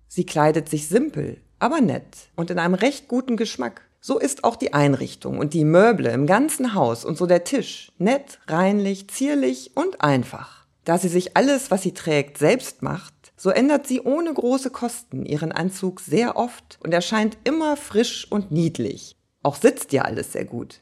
Sie 0.08 0.25
kleidet 0.25 0.70
sich 0.70 0.88
simpel, 0.88 1.42
aber 1.60 1.82
nett 1.82 2.30
und 2.36 2.50
in 2.50 2.60
einem 2.60 2.74
recht 2.74 3.08
guten 3.08 3.38
Geschmack. 3.38 3.82
So 4.02 4.20
ist 4.20 4.44
auch 4.44 4.56
die 4.56 4.74
Einrichtung 4.74 5.40
und 5.40 5.54
die 5.54 5.66
Möble 5.66 6.12
im 6.12 6.28
ganzen 6.28 6.74
Haus 6.74 7.06
und 7.06 7.18
so 7.18 7.25
der 7.25 7.44
Tisch 7.44 7.92
nett, 7.98 8.40
reinlich, 8.48 9.08
zierlich 9.08 9.72
und 9.75 10.02
einfach. 10.02 10.66
Da 10.84 11.00
sie 11.00 11.08
sich 11.08 11.36
alles, 11.36 11.72
was 11.72 11.82
sie 11.82 11.94
trägt, 11.94 12.38
selbst 12.38 12.84
macht, 12.84 13.14
so 13.36 13.50
ändert 13.50 13.88
sie 13.88 14.02
ohne 14.02 14.34
große 14.34 14.70
Kosten 14.70 15.25
ihren 15.25 15.52
Anzug 15.52 16.00
sehr 16.00 16.38
oft 16.38 16.78
und 16.84 16.94
erscheint 16.94 17.38
immer 17.44 17.75
frisch 17.78 18.32
und 18.32 18.52
niedlich, 18.52 19.16
auch 19.42 19.56
sitzt 19.56 19.92
ja 19.92 20.04
alles 20.04 20.34
sehr 20.34 20.46
gut. 20.46 20.82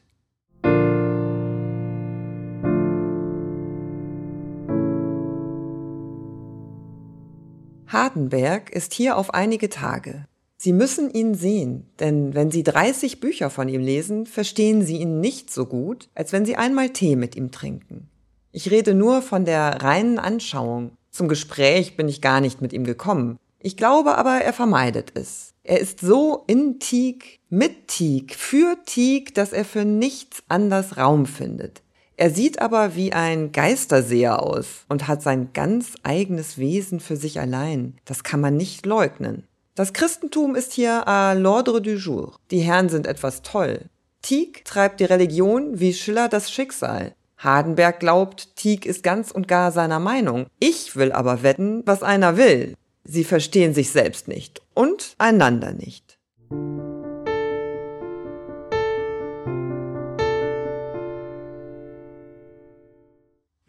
Hardenberg 7.94 8.70
ist 8.70 8.92
hier 8.92 9.16
auf 9.16 9.32
einige 9.32 9.70
Tage. 9.70 10.26
Sie 10.56 10.72
müssen 10.72 11.10
ihn 11.10 11.34
sehen, 11.34 11.86
denn 12.00 12.34
wenn 12.34 12.50
Sie 12.50 12.64
30 12.64 13.20
Bücher 13.20 13.50
von 13.50 13.68
ihm 13.68 13.80
lesen, 13.80 14.26
verstehen 14.26 14.82
Sie 14.82 14.96
ihn 14.96 15.20
nicht 15.20 15.52
so 15.52 15.64
gut, 15.64 16.08
als 16.14 16.32
wenn 16.32 16.44
Sie 16.44 16.56
einmal 16.56 16.90
Tee 16.90 17.14
mit 17.14 17.36
ihm 17.36 17.52
trinken. 17.52 18.08
Ich 18.50 18.70
rede 18.70 18.94
nur 18.94 19.22
von 19.22 19.44
der 19.44 19.82
reinen 19.82 20.18
Anschauung. 20.18 20.90
Zum 21.10 21.28
Gespräch 21.28 21.96
bin 21.96 22.08
ich 22.08 22.20
gar 22.20 22.40
nicht 22.40 22.60
mit 22.60 22.72
ihm 22.72 22.82
gekommen. 22.84 23.38
Ich 23.60 23.76
glaube 23.76 24.18
aber, 24.18 24.40
er 24.40 24.52
vermeidet 24.52 25.12
es. 25.14 25.54
Er 25.62 25.78
ist 25.78 26.00
so 26.00 26.42
in 26.48 26.80
Teak, 26.80 27.38
mit 27.48 27.86
Teak, 27.86 28.34
für 28.34 28.76
Teak, 28.84 29.34
dass 29.34 29.52
er 29.52 29.64
für 29.64 29.84
nichts 29.84 30.42
anders 30.48 30.96
Raum 30.96 31.26
findet. 31.26 31.82
Er 32.16 32.30
sieht 32.30 32.60
aber 32.60 32.94
wie 32.94 33.12
ein 33.12 33.50
Geisterseher 33.50 34.42
aus 34.42 34.84
und 34.88 35.08
hat 35.08 35.22
sein 35.22 35.50
ganz 35.52 35.94
eigenes 36.02 36.58
Wesen 36.58 37.00
für 37.00 37.16
sich 37.16 37.40
allein. 37.40 37.96
Das 38.04 38.22
kann 38.22 38.40
man 38.40 38.56
nicht 38.56 38.86
leugnen. 38.86 39.46
Das 39.74 39.92
Christentum 39.92 40.54
ist 40.54 40.72
hier 40.72 41.08
à 41.08 41.34
l'ordre 41.34 41.80
du 41.80 41.96
jour. 41.96 42.36
Die 42.52 42.60
Herren 42.60 42.88
sind 42.88 43.08
etwas 43.08 43.42
toll. 43.42 43.86
Tieck 44.22 44.64
treibt 44.64 45.00
die 45.00 45.04
Religion 45.04 45.80
wie 45.80 45.92
Schiller 45.92 46.28
das 46.28 46.52
Schicksal. 46.52 47.14
Hardenberg 47.36 47.98
glaubt, 47.98 48.54
Tieck 48.56 48.86
ist 48.86 49.02
ganz 49.02 49.32
und 49.32 49.48
gar 49.48 49.72
seiner 49.72 49.98
Meinung. 49.98 50.46
Ich 50.60 50.94
will 50.94 51.10
aber 51.12 51.42
wetten, 51.42 51.82
was 51.84 52.04
einer 52.04 52.36
will. 52.36 52.74
Sie 53.02 53.24
verstehen 53.24 53.74
sich 53.74 53.90
selbst 53.90 54.28
nicht 54.28 54.62
und 54.72 55.14
einander 55.18 55.72
nicht. 55.72 56.18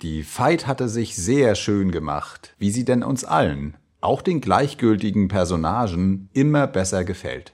Die 0.05 0.24
Veit 0.24 0.67
hatte 0.67 0.88
sich 0.88 1.15
sehr 1.15 1.55
schön 1.55 1.89
gemacht, 1.89 2.53
wie 2.59 2.69
sie 2.69 2.85
denn 2.85 3.01
uns 3.01 3.25
allen, 3.25 3.75
auch 4.01 4.21
den 4.21 4.39
gleichgültigen 4.39 5.29
Personagen, 5.29 6.29
immer 6.31 6.67
besser 6.67 7.03
gefällt. 7.03 7.53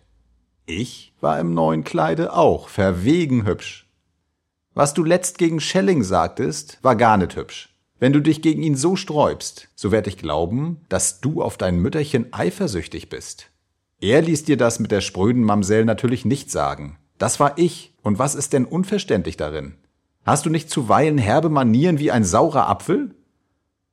Ich 0.65 1.13
war 1.21 1.39
im 1.39 1.53
neuen 1.53 1.85
Kleide 1.85 2.33
auch 2.33 2.67
verwegen 2.67 3.45
hübsch. 3.45 3.89
Was 4.73 4.93
du 4.93 5.05
letzt 5.05 5.37
gegen 5.37 5.61
Schelling 5.61 6.03
sagtest, 6.03 6.77
war 6.81 6.97
gar 6.97 7.15
nicht 7.15 7.37
hübsch. 7.37 7.73
Wenn 7.99 8.11
du 8.11 8.19
dich 8.19 8.41
gegen 8.41 8.63
ihn 8.63 8.75
so 8.75 8.97
sträubst, 8.97 9.69
so 9.73 9.93
werd 9.93 10.07
ich 10.07 10.17
glauben, 10.17 10.81
dass 10.89 11.21
du 11.21 11.41
auf 11.41 11.55
dein 11.55 11.77
Mütterchen 11.77 12.33
eifersüchtig 12.33 13.07
bist. 13.07 13.49
Er 14.01 14.21
ließ 14.21 14.43
dir 14.43 14.57
das 14.57 14.79
mit 14.79 14.91
der 14.91 14.99
spröden 14.99 15.45
Mamsell 15.45 15.85
natürlich 15.85 16.25
nicht 16.25 16.51
sagen. 16.51 16.97
Das 17.17 17.39
war 17.39 17.57
ich, 17.57 17.93
und 18.01 18.19
was 18.19 18.35
ist 18.35 18.51
denn 18.51 18.65
unverständlich 18.65 19.37
darin? 19.37 19.75
Hast 20.23 20.45
du 20.45 20.51
nicht 20.51 20.69
zuweilen 20.69 21.17
herbe 21.17 21.49
Manieren 21.49 21.97
wie 21.97 22.11
ein 22.11 22.23
saurer 22.23 22.69
Apfel? 22.69 23.15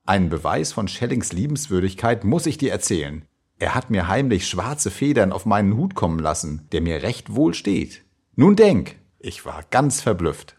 Einen 0.05 0.29
Beweis 0.29 0.75
von 0.75 0.87
Schellings 0.87 1.33
Liebenswürdigkeit 1.33 2.23
muss 2.23 2.45
ich 2.45 2.59
dir 2.59 2.71
erzählen. 2.71 3.25
Er 3.59 3.75
hat 3.75 3.89
mir 3.89 4.09
heimlich 4.09 4.47
schwarze 4.47 4.91
Federn 4.91 5.33
auf 5.33 5.47
meinen 5.47 5.79
Hut 5.79 5.95
kommen 5.95 6.19
lassen, 6.19 6.69
der 6.73 6.83
mir 6.83 7.03
recht 7.03 7.35
wohl 7.35 7.55
steht. 7.55 8.05
Nun 8.37 8.57
denk, 8.57 8.97
ich 9.19 9.47
war 9.47 9.65
ganz 9.71 10.03
verblüfft. 10.03 10.57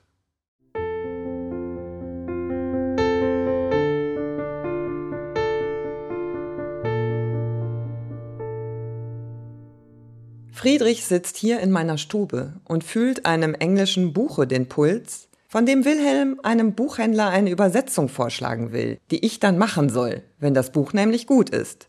Friedrich 10.51 11.05
sitzt 11.05 11.38
hier 11.38 11.59
in 11.59 11.69
meiner 11.69 11.99
Stube 11.99 12.59
und 12.65 12.83
fühlt 12.83 13.27
einem 13.27 13.53
englischen 13.53 14.13
Buche 14.13 14.47
den 14.47 14.67
Puls, 14.67 15.28
von 15.49 15.65
dem 15.65 15.83
Wilhelm 15.83 16.39
einem 16.43 16.73
Buchhändler 16.73 17.29
eine 17.29 17.49
Übersetzung 17.49 18.07
vorschlagen 18.07 18.71
will, 18.71 18.99
die 19.09 19.25
ich 19.25 19.39
dann 19.39 19.57
machen 19.57 19.89
soll, 19.89 20.21
wenn 20.37 20.53
das 20.53 20.71
Buch 20.71 20.93
nämlich 20.93 21.25
gut 21.25 21.49
ist. 21.49 21.87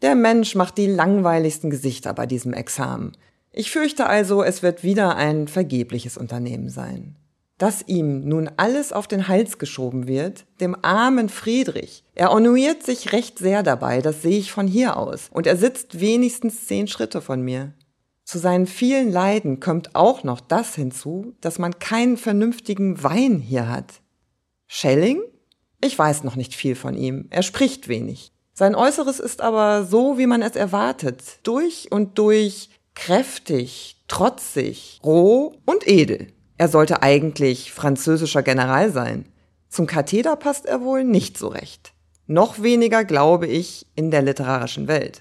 Der 0.00 0.14
Mensch 0.14 0.54
macht 0.54 0.78
die 0.78 0.86
langweiligsten 0.86 1.68
Gesichter 1.68 2.14
bei 2.14 2.24
diesem 2.24 2.54
Examen. 2.54 3.12
Ich 3.52 3.70
fürchte 3.70 4.06
also, 4.06 4.42
es 4.42 4.62
wird 4.62 4.82
wieder 4.82 5.14
ein 5.14 5.46
vergebliches 5.46 6.16
Unternehmen 6.16 6.70
sein. 6.70 7.16
Dass 7.58 7.86
ihm 7.86 8.26
nun 8.26 8.50
alles 8.56 8.94
auf 8.94 9.06
den 9.06 9.28
Hals 9.28 9.58
geschoben 9.58 10.08
wird, 10.08 10.46
dem 10.60 10.74
armen 10.82 11.28
Friedrich. 11.28 12.04
Er 12.14 12.30
ennuiert 12.30 12.82
sich 12.82 13.12
recht 13.12 13.38
sehr 13.38 13.62
dabei, 13.62 14.00
das 14.00 14.22
sehe 14.22 14.38
ich 14.38 14.50
von 14.50 14.66
hier 14.66 14.96
aus, 14.96 15.28
und 15.30 15.46
er 15.46 15.58
sitzt 15.58 16.00
wenigstens 16.00 16.66
zehn 16.66 16.88
Schritte 16.88 17.20
von 17.20 17.42
mir. 17.42 17.74
Zu 18.32 18.38
seinen 18.38 18.66
vielen 18.66 19.12
Leiden 19.12 19.60
kommt 19.60 19.94
auch 19.94 20.24
noch 20.24 20.40
das 20.40 20.74
hinzu, 20.74 21.34
dass 21.42 21.58
man 21.58 21.78
keinen 21.78 22.16
vernünftigen 22.16 23.02
Wein 23.02 23.40
hier 23.40 23.68
hat. 23.68 24.00
Schelling? 24.66 25.20
Ich 25.82 25.98
weiß 25.98 26.24
noch 26.24 26.34
nicht 26.34 26.54
viel 26.54 26.74
von 26.74 26.94
ihm. 26.94 27.26
Er 27.28 27.42
spricht 27.42 27.88
wenig. 27.88 28.32
Sein 28.54 28.74
Äußeres 28.74 29.20
ist 29.20 29.42
aber 29.42 29.84
so, 29.84 30.16
wie 30.16 30.26
man 30.26 30.40
es 30.40 30.56
erwartet. 30.56 31.40
Durch 31.42 31.92
und 31.92 32.16
durch 32.16 32.70
kräftig, 32.94 34.02
trotzig, 34.08 34.98
roh 35.04 35.52
und 35.66 35.86
edel. 35.86 36.28
Er 36.56 36.68
sollte 36.68 37.02
eigentlich 37.02 37.70
französischer 37.70 38.42
General 38.42 38.90
sein. 38.90 39.26
Zum 39.68 39.86
Katheder 39.86 40.36
passt 40.36 40.64
er 40.64 40.80
wohl 40.80 41.04
nicht 41.04 41.36
so 41.36 41.48
recht. 41.48 41.92
Noch 42.26 42.62
weniger 42.62 43.04
glaube 43.04 43.46
ich 43.46 43.86
in 43.94 44.10
der 44.10 44.22
literarischen 44.22 44.88
Welt. 44.88 45.20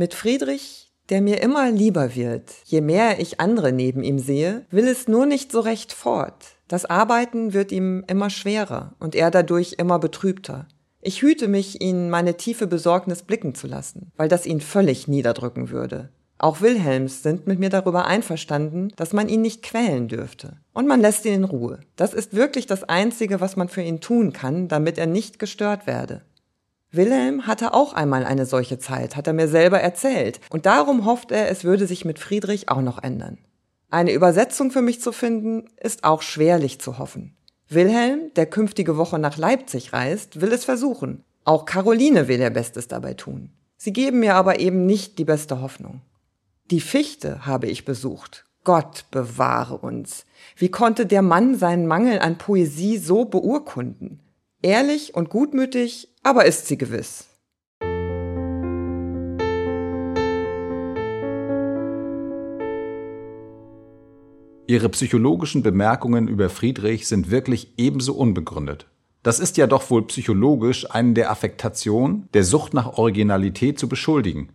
Mit 0.00 0.14
Friedrich, 0.14 0.94
der 1.10 1.20
mir 1.20 1.42
immer 1.42 1.70
lieber 1.70 2.14
wird, 2.14 2.54
je 2.64 2.80
mehr 2.80 3.20
ich 3.20 3.38
andere 3.38 3.70
neben 3.70 4.02
ihm 4.02 4.18
sehe, 4.18 4.64
will 4.70 4.88
es 4.88 5.08
nur 5.08 5.26
nicht 5.26 5.52
so 5.52 5.60
recht 5.60 5.92
fort. 5.92 6.56
Das 6.68 6.86
Arbeiten 6.86 7.52
wird 7.52 7.70
ihm 7.70 8.02
immer 8.06 8.30
schwerer 8.30 8.94
und 8.98 9.14
er 9.14 9.30
dadurch 9.30 9.74
immer 9.76 9.98
betrübter. 9.98 10.66
Ich 11.02 11.20
hüte 11.20 11.48
mich, 11.48 11.82
ihn 11.82 12.08
meine 12.08 12.38
tiefe 12.38 12.66
Besorgnis 12.66 13.24
blicken 13.24 13.54
zu 13.54 13.66
lassen, 13.66 14.10
weil 14.16 14.30
das 14.30 14.46
ihn 14.46 14.62
völlig 14.62 15.06
niederdrücken 15.06 15.68
würde. 15.68 16.08
Auch 16.38 16.62
Wilhelms 16.62 17.22
sind 17.22 17.46
mit 17.46 17.58
mir 17.58 17.68
darüber 17.68 18.06
einverstanden, 18.06 18.94
dass 18.96 19.12
man 19.12 19.28
ihn 19.28 19.42
nicht 19.42 19.62
quälen 19.62 20.08
dürfte. 20.08 20.56
Und 20.72 20.86
man 20.86 21.02
lässt 21.02 21.26
ihn 21.26 21.34
in 21.34 21.44
Ruhe. 21.44 21.80
Das 21.96 22.14
ist 22.14 22.34
wirklich 22.34 22.66
das 22.66 22.84
Einzige, 22.84 23.42
was 23.42 23.56
man 23.56 23.68
für 23.68 23.82
ihn 23.82 24.00
tun 24.00 24.32
kann, 24.32 24.66
damit 24.66 24.96
er 24.96 25.06
nicht 25.06 25.38
gestört 25.38 25.86
werde. 25.86 26.22
Wilhelm 26.92 27.46
hatte 27.46 27.72
auch 27.72 27.92
einmal 27.92 28.24
eine 28.24 28.46
solche 28.46 28.78
Zeit, 28.78 29.14
hat 29.16 29.26
er 29.26 29.32
mir 29.32 29.48
selber 29.48 29.80
erzählt, 29.80 30.40
und 30.50 30.66
darum 30.66 31.04
hofft 31.04 31.30
er, 31.30 31.48
es 31.48 31.62
würde 31.62 31.86
sich 31.86 32.04
mit 32.04 32.18
Friedrich 32.18 32.68
auch 32.68 32.82
noch 32.82 33.02
ändern. 33.02 33.38
Eine 33.90 34.12
Übersetzung 34.12 34.70
für 34.70 34.82
mich 34.82 35.00
zu 35.00 35.12
finden, 35.12 35.68
ist 35.80 36.04
auch 36.04 36.22
schwerlich 36.22 36.80
zu 36.80 36.98
hoffen. 36.98 37.36
Wilhelm, 37.68 38.32
der 38.34 38.46
künftige 38.46 38.96
Woche 38.96 39.18
nach 39.18 39.36
Leipzig 39.36 39.92
reist, 39.92 40.40
will 40.40 40.52
es 40.52 40.64
versuchen. 40.64 41.24
Auch 41.44 41.64
Caroline 41.64 42.26
will 42.26 42.40
ihr 42.40 42.50
Bestes 42.50 42.88
dabei 42.88 43.14
tun. 43.14 43.50
Sie 43.76 43.92
geben 43.92 44.20
mir 44.20 44.34
aber 44.34 44.60
eben 44.60 44.86
nicht 44.86 45.18
die 45.18 45.24
beste 45.24 45.60
Hoffnung. 45.60 46.02
Die 46.70 46.80
Fichte 46.80 47.46
habe 47.46 47.68
ich 47.68 47.84
besucht. 47.84 48.44
Gott 48.62 49.06
bewahre 49.10 49.78
uns. 49.78 50.26
Wie 50.56 50.68
konnte 50.68 51.06
der 51.06 51.22
Mann 51.22 51.56
seinen 51.56 51.86
Mangel 51.86 52.18
an 52.18 52.38
Poesie 52.38 52.98
so 52.98 53.24
beurkunden? 53.24 54.20
Ehrlich 54.62 55.14
und 55.14 55.30
gutmütig, 55.30 56.09
aber 56.22 56.44
ist 56.44 56.66
sie 56.66 56.78
gewiss. 56.78 57.26
Ihre 64.66 64.88
psychologischen 64.90 65.64
Bemerkungen 65.64 66.28
über 66.28 66.48
Friedrich 66.48 67.08
sind 67.08 67.32
wirklich 67.32 67.74
ebenso 67.76 68.14
unbegründet. 68.14 68.86
Das 69.24 69.40
ist 69.40 69.56
ja 69.56 69.66
doch 69.66 69.90
wohl 69.90 70.06
psychologisch 70.06 70.88
einen 70.90 71.14
der 71.14 71.30
Affektation, 71.30 72.28
der 72.34 72.44
Sucht 72.44 72.72
nach 72.72 72.96
Originalität 72.96 73.80
zu 73.80 73.88
beschuldigen. 73.88 74.50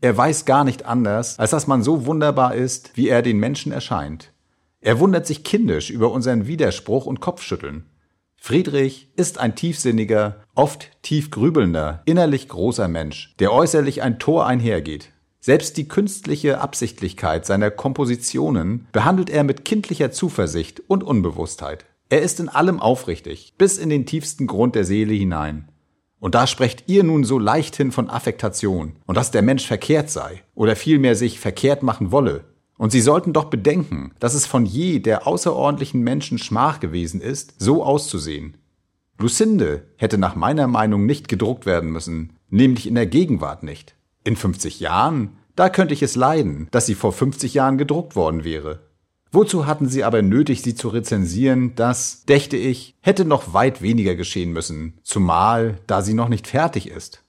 Er 0.00 0.16
weiß 0.16 0.44
gar 0.44 0.62
nicht 0.62 0.86
anders, 0.86 1.38
als 1.38 1.50
dass 1.50 1.66
man 1.66 1.82
so 1.82 2.06
wunderbar 2.06 2.54
ist, 2.54 2.96
wie 2.96 3.08
er 3.08 3.22
den 3.22 3.38
Menschen 3.38 3.72
erscheint. 3.72 4.32
Er 4.80 5.00
wundert 5.00 5.26
sich 5.26 5.42
kindisch 5.42 5.90
über 5.90 6.12
unseren 6.12 6.46
Widerspruch 6.46 7.06
und 7.06 7.20
Kopfschütteln. 7.20 7.86
Friedrich 8.46 9.08
ist 9.16 9.38
ein 9.38 9.56
tiefsinniger, 9.56 10.36
oft 10.54 10.92
tief 11.02 11.32
grübelnder, 11.32 12.02
innerlich 12.04 12.46
großer 12.48 12.86
Mensch, 12.86 13.34
der 13.40 13.52
äußerlich 13.52 14.04
ein 14.04 14.20
Tor 14.20 14.46
einhergeht. 14.46 15.10
Selbst 15.40 15.76
die 15.76 15.88
künstliche 15.88 16.60
Absichtlichkeit 16.60 17.44
seiner 17.44 17.72
Kompositionen 17.72 18.86
behandelt 18.92 19.30
er 19.30 19.42
mit 19.42 19.64
kindlicher 19.64 20.12
Zuversicht 20.12 20.80
und 20.86 21.02
Unbewusstheit. 21.02 21.86
Er 22.08 22.22
ist 22.22 22.38
in 22.38 22.48
allem 22.48 22.78
aufrichtig, 22.78 23.54
bis 23.58 23.78
in 23.78 23.88
den 23.88 24.06
tiefsten 24.06 24.46
Grund 24.46 24.76
der 24.76 24.84
Seele 24.84 25.14
hinein. 25.14 25.68
Und 26.20 26.36
da 26.36 26.46
sprecht 26.46 26.84
ihr 26.86 27.02
nun 27.02 27.24
so 27.24 27.40
leichthin 27.40 27.90
von 27.90 28.08
Affektation 28.08 28.92
und 29.06 29.16
dass 29.16 29.32
der 29.32 29.42
Mensch 29.42 29.66
verkehrt 29.66 30.08
sei 30.08 30.44
oder 30.54 30.76
vielmehr 30.76 31.16
sich 31.16 31.40
verkehrt 31.40 31.82
machen 31.82 32.12
wolle. 32.12 32.44
Und 32.78 32.92
Sie 32.92 33.00
sollten 33.00 33.32
doch 33.32 33.46
bedenken, 33.46 34.12
dass 34.18 34.34
es 34.34 34.46
von 34.46 34.66
je 34.66 34.98
der 34.98 35.26
außerordentlichen 35.26 36.02
Menschen 36.02 36.38
Schmach 36.38 36.80
gewesen 36.80 37.20
ist, 37.20 37.54
so 37.58 37.82
auszusehen. 37.82 38.56
Lucinde 39.18 39.84
hätte 39.96 40.18
nach 40.18 40.36
meiner 40.36 40.66
Meinung 40.66 41.06
nicht 41.06 41.28
gedruckt 41.28 41.64
werden 41.64 41.90
müssen, 41.90 42.34
nämlich 42.50 42.86
in 42.86 42.94
der 42.94 43.06
Gegenwart 43.06 43.62
nicht. 43.62 43.94
In 44.24 44.36
50 44.36 44.80
Jahren, 44.80 45.38
da 45.54 45.70
könnte 45.70 45.94
ich 45.94 46.02
es 46.02 46.16
leiden, 46.16 46.68
dass 46.70 46.84
sie 46.84 46.94
vor 46.94 47.12
50 47.12 47.54
Jahren 47.54 47.78
gedruckt 47.78 48.14
worden 48.14 48.44
wäre. 48.44 48.80
Wozu 49.32 49.66
hatten 49.66 49.88
sie 49.88 50.04
aber 50.04 50.22
nötig, 50.22 50.62
sie 50.62 50.74
zu 50.74 50.88
rezensieren, 50.88 51.74
das, 51.74 52.24
dächte 52.26 52.56
ich, 52.56 52.94
hätte 53.00 53.24
noch 53.24 53.54
weit 53.54 53.82
weniger 53.82 54.14
geschehen 54.14 54.52
müssen, 54.52 54.94
zumal 55.02 55.78
da 55.86 56.02
sie 56.02 56.14
noch 56.14 56.28
nicht 56.28 56.46
fertig 56.46 56.88
ist. 56.90 57.22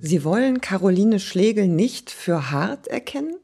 Sie 0.00 0.22
wollen 0.24 0.60
Caroline 0.60 1.18
Schlegel 1.18 1.66
nicht 1.66 2.10
für 2.10 2.50
hart 2.50 2.86
erkennen? 2.86 3.36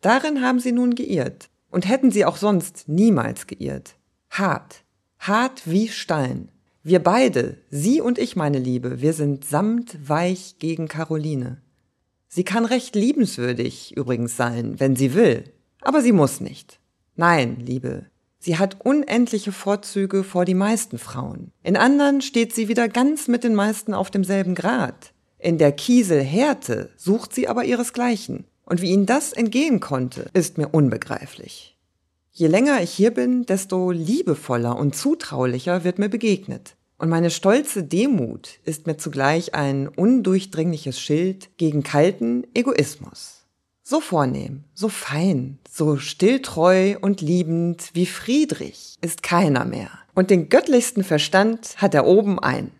Darin 0.00 0.42
haben 0.42 0.60
Sie 0.60 0.72
nun 0.72 0.94
geirrt 0.94 1.50
und 1.70 1.88
hätten 1.88 2.10
Sie 2.10 2.24
auch 2.24 2.36
sonst 2.36 2.88
niemals 2.88 3.46
geirrt. 3.46 3.96
Hart, 4.30 4.84
hart 5.18 5.62
wie 5.66 5.88
Stein. 5.88 6.50
Wir 6.82 7.00
beide, 7.00 7.58
Sie 7.70 8.00
und 8.00 8.18
ich, 8.18 8.36
meine 8.36 8.58
Liebe, 8.58 9.02
wir 9.02 9.12
sind 9.12 9.44
samtweich 9.44 10.56
gegen 10.58 10.88
Caroline. 10.88 11.60
Sie 12.28 12.44
kann 12.44 12.64
recht 12.64 12.94
liebenswürdig 12.94 13.96
übrigens 13.96 14.36
sein, 14.36 14.78
wenn 14.78 14.96
sie 14.96 15.14
will, 15.14 15.44
aber 15.80 16.02
sie 16.02 16.12
muss 16.12 16.40
nicht. 16.40 16.78
Nein, 17.16 17.58
Liebe, 17.60 18.06
sie 18.38 18.58
hat 18.58 18.84
unendliche 18.84 19.50
Vorzüge 19.50 20.22
vor 20.24 20.44
die 20.44 20.54
meisten 20.54 20.98
Frauen. 20.98 21.52
In 21.62 21.76
anderen 21.76 22.20
steht 22.20 22.54
sie 22.54 22.68
wieder 22.68 22.88
ganz 22.88 23.28
mit 23.28 23.44
den 23.44 23.54
meisten 23.54 23.94
auf 23.94 24.10
demselben 24.10 24.54
Grad. 24.54 25.12
In 25.38 25.58
der 25.58 25.72
Kieselhärte 25.72 26.90
sucht 26.96 27.34
sie 27.34 27.48
aber 27.48 27.64
ihresgleichen. 27.64 28.44
Und 28.64 28.82
wie 28.82 28.90
ihnen 28.90 29.06
das 29.06 29.32
entgehen 29.32 29.80
konnte, 29.80 30.28
ist 30.34 30.58
mir 30.58 30.68
unbegreiflich. 30.68 31.76
Je 32.32 32.48
länger 32.48 32.82
ich 32.82 32.90
hier 32.90 33.12
bin, 33.12 33.46
desto 33.46 33.90
liebevoller 33.90 34.76
und 34.76 34.94
zutraulicher 34.94 35.84
wird 35.84 35.98
mir 35.98 36.08
begegnet. 36.08 36.76
Und 36.98 37.08
meine 37.08 37.30
stolze 37.30 37.84
Demut 37.84 38.58
ist 38.64 38.86
mir 38.86 38.96
zugleich 38.96 39.54
ein 39.54 39.88
undurchdringliches 39.88 41.00
Schild 41.00 41.56
gegen 41.56 41.82
kalten 41.82 42.44
Egoismus. 42.54 43.44
So 43.84 44.00
vornehm, 44.00 44.64
so 44.74 44.88
fein, 44.88 45.58
so 45.70 45.96
stilltreu 45.96 46.96
und 47.00 47.20
liebend 47.20 47.90
wie 47.94 48.06
Friedrich 48.06 48.96
ist 49.00 49.22
keiner 49.22 49.64
mehr. 49.64 49.90
Und 50.14 50.30
den 50.30 50.48
göttlichsten 50.48 51.04
Verstand 51.04 51.76
hat 51.78 51.94
er 51.94 52.04
oben 52.04 52.38
ein. 52.38 52.72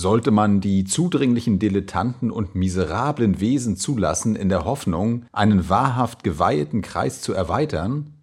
Sollte 0.00 0.30
man 0.30 0.60
die 0.60 0.84
zudringlichen 0.84 1.58
Dilettanten 1.58 2.30
und 2.30 2.54
miserablen 2.54 3.40
Wesen 3.40 3.76
zulassen 3.76 4.36
in 4.36 4.48
der 4.48 4.64
Hoffnung, 4.64 5.24
einen 5.32 5.68
wahrhaft 5.68 6.22
geweiheten 6.22 6.82
Kreis 6.82 7.20
zu 7.20 7.32
erweitern? 7.32 8.14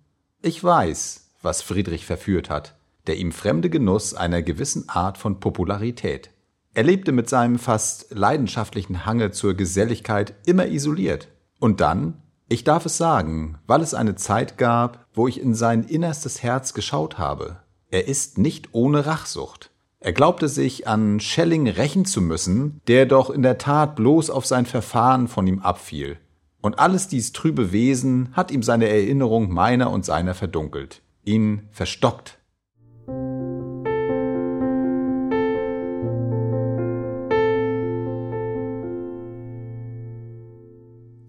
Ich 0.41 0.63
weiß, 0.63 1.31
was 1.41 1.61
Friedrich 1.61 2.05
verführt 2.05 2.49
hat, 2.49 2.77
der 3.07 3.17
ihm 3.17 3.33
fremde 3.33 3.69
Genuss 3.69 4.13
einer 4.13 4.41
gewissen 4.41 4.87
Art 4.87 5.17
von 5.17 5.41
Popularität. 5.41 6.29
Er 6.73 6.83
lebte 6.83 7.11
mit 7.11 7.27
seinem 7.27 7.59
fast 7.59 8.05
leidenschaftlichen 8.09 9.05
Hange 9.05 9.31
zur 9.31 9.53
Geselligkeit 9.53 10.33
immer 10.45 10.67
isoliert. 10.67 11.27
Und 11.59 11.81
dann, 11.81 12.21
ich 12.47 12.63
darf 12.63 12.85
es 12.85 12.95
sagen, 12.95 13.57
weil 13.67 13.81
es 13.81 13.93
eine 13.93 14.15
Zeit 14.15 14.57
gab, 14.57 15.07
wo 15.13 15.27
ich 15.27 15.41
in 15.41 15.53
sein 15.53 15.83
innerstes 15.83 16.41
Herz 16.41 16.73
geschaut 16.73 17.17
habe, 17.17 17.57
er 17.89 18.07
ist 18.07 18.37
nicht 18.37 18.69
ohne 18.71 19.05
Rachsucht. 19.05 19.71
Er 20.05 20.13
glaubte 20.13 20.49
sich 20.49 20.87
an 20.87 21.19
Schelling 21.19 21.67
rächen 21.67 22.05
zu 22.05 22.21
müssen, 22.21 22.79
der 22.87 23.07
doch 23.07 23.31
in 23.31 23.41
der 23.41 23.57
Tat 23.57 23.95
bloß 23.95 24.29
auf 24.29 24.45
sein 24.45 24.67
Verfahren 24.67 25.27
von 25.27 25.47
ihm 25.47 25.57
abfiel. 25.57 26.19
Und 26.61 26.77
alles 26.77 27.07
dies 27.07 27.31
trübe 27.31 27.71
Wesen 27.71 28.29
hat 28.33 28.51
ihm 28.51 28.61
seine 28.61 28.87
Erinnerung 28.87 29.51
meiner 29.51 29.89
und 29.89 30.05
seiner 30.05 30.35
verdunkelt, 30.35 31.01
ihn 31.23 31.63
verstockt. 31.71 32.37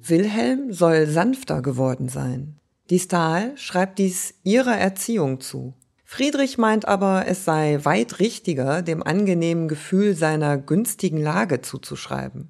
Wilhelm 0.02 0.74
soll 0.74 1.06
sanfter 1.06 1.62
geworden 1.62 2.10
sein. 2.10 2.60
Die 2.90 2.98
Stahl 2.98 3.56
schreibt 3.56 3.98
dies 3.98 4.34
ihrer 4.42 4.76
Erziehung 4.76 5.40
zu. 5.40 5.72
Friedrich 6.08 6.56
meint 6.56 6.86
aber, 6.86 7.24
es 7.26 7.44
sei 7.44 7.80
weit 7.82 8.20
richtiger, 8.20 8.80
dem 8.80 9.02
angenehmen 9.02 9.66
Gefühl 9.66 10.14
seiner 10.14 10.56
günstigen 10.56 11.20
Lage 11.20 11.62
zuzuschreiben. 11.62 12.48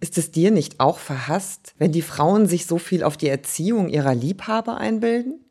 Ist 0.00 0.18
es 0.18 0.32
dir 0.32 0.50
nicht 0.50 0.80
auch 0.80 0.98
verhasst, 0.98 1.74
wenn 1.78 1.92
die 1.92 2.02
Frauen 2.02 2.46
sich 2.46 2.66
so 2.66 2.76
viel 2.78 3.04
auf 3.04 3.16
die 3.16 3.28
Erziehung 3.28 3.88
ihrer 3.88 4.16
Liebhaber 4.16 4.78
einbilden? 4.78 5.44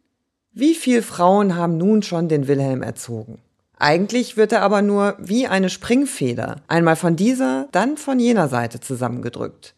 Wie 0.52 0.76
viel 0.76 1.02
Frauen 1.02 1.56
haben 1.56 1.78
nun 1.78 2.04
schon 2.04 2.28
den 2.28 2.50
Wilhelm 2.50 2.84
erzogen? 2.84 3.40
Eigentlich 3.80 4.36
wird 4.36 4.52
er 4.52 4.62
aber 4.62 4.82
nur 4.82 5.16
wie 5.18 5.48
eine 5.48 5.70
Springfeder, 5.70 6.58
einmal 6.68 6.98
von 6.98 7.16
dieser, 7.16 7.70
dann 7.72 7.96
von 7.96 8.20
jener 8.20 8.50
Seite 8.50 8.82
zusammengedrückt. 8.82 9.74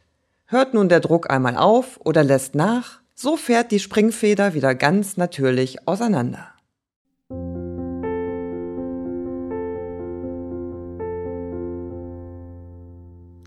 Hört 0.45 0.73
nun 0.73 0.89
der 0.89 1.01
Druck 1.01 1.29
einmal 1.29 1.55
auf 1.55 1.99
oder 2.03 2.23
lässt 2.23 2.55
nach, 2.55 3.01
so 3.13 3.38
fährt 3.38 3.71
die 3.71 3.79
Springfeder 3.79 4.55
wieder 4.55 4.73
ganz 4.73 5.17
natürlich 5.17 5.88
auseinander. 5.88 6.47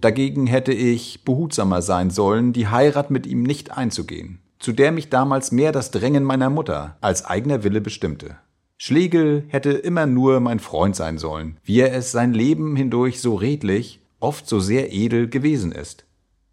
Dagegen 0.03 0.49
hätte 0.49 0.73
ich 0.73 1.25
behutsamer 1.25 1.81
sein 1.81 2.11
sollen, 2.11 2.53
die 2.53 2.67
Heirat 2.67 3.13
mit 3.13 3.25
ihm 3.25 3.45
nicht 3.45 3.71
einzugehen, 3.71 4.41
zu 4.59 4.73
der 4.73 4.91
mich 4.91 5.11
damals 5.11 5.53
mehr 5.53 5.71
das 5.71 5.93
Drängen 5.93 6.25
meiner 6.25 6.51
Mutter 6.51 6.97
als 7.01 7.25
eigener 7.25 7.63
Wille 7.63 7.81
bestimmte. 7.81 8.35
Schlegel 8.79 9.45
hätte 9.47 9.71
immer 9.71 10.07
nur 10.07 10.41
mein 10.41 10.59
Freund 10.59 10.97
sein 10.97 11.19
sollen, 11.19 11.57
wie 11.63 11.79
er 11.79 11.95
es 11.95 12.11
sein 12.11 12.35
Leben 12.35 12.75
hindurch 12.75 13.21
so 13.21 13.37
redlich, 13.37 14.01
oft 14.19 14.49
so 14.49 14.59
sehr 14.59 14.93
edel 14.93 15.29
gewesen 15.29 15.71
ist. 15.71 16.05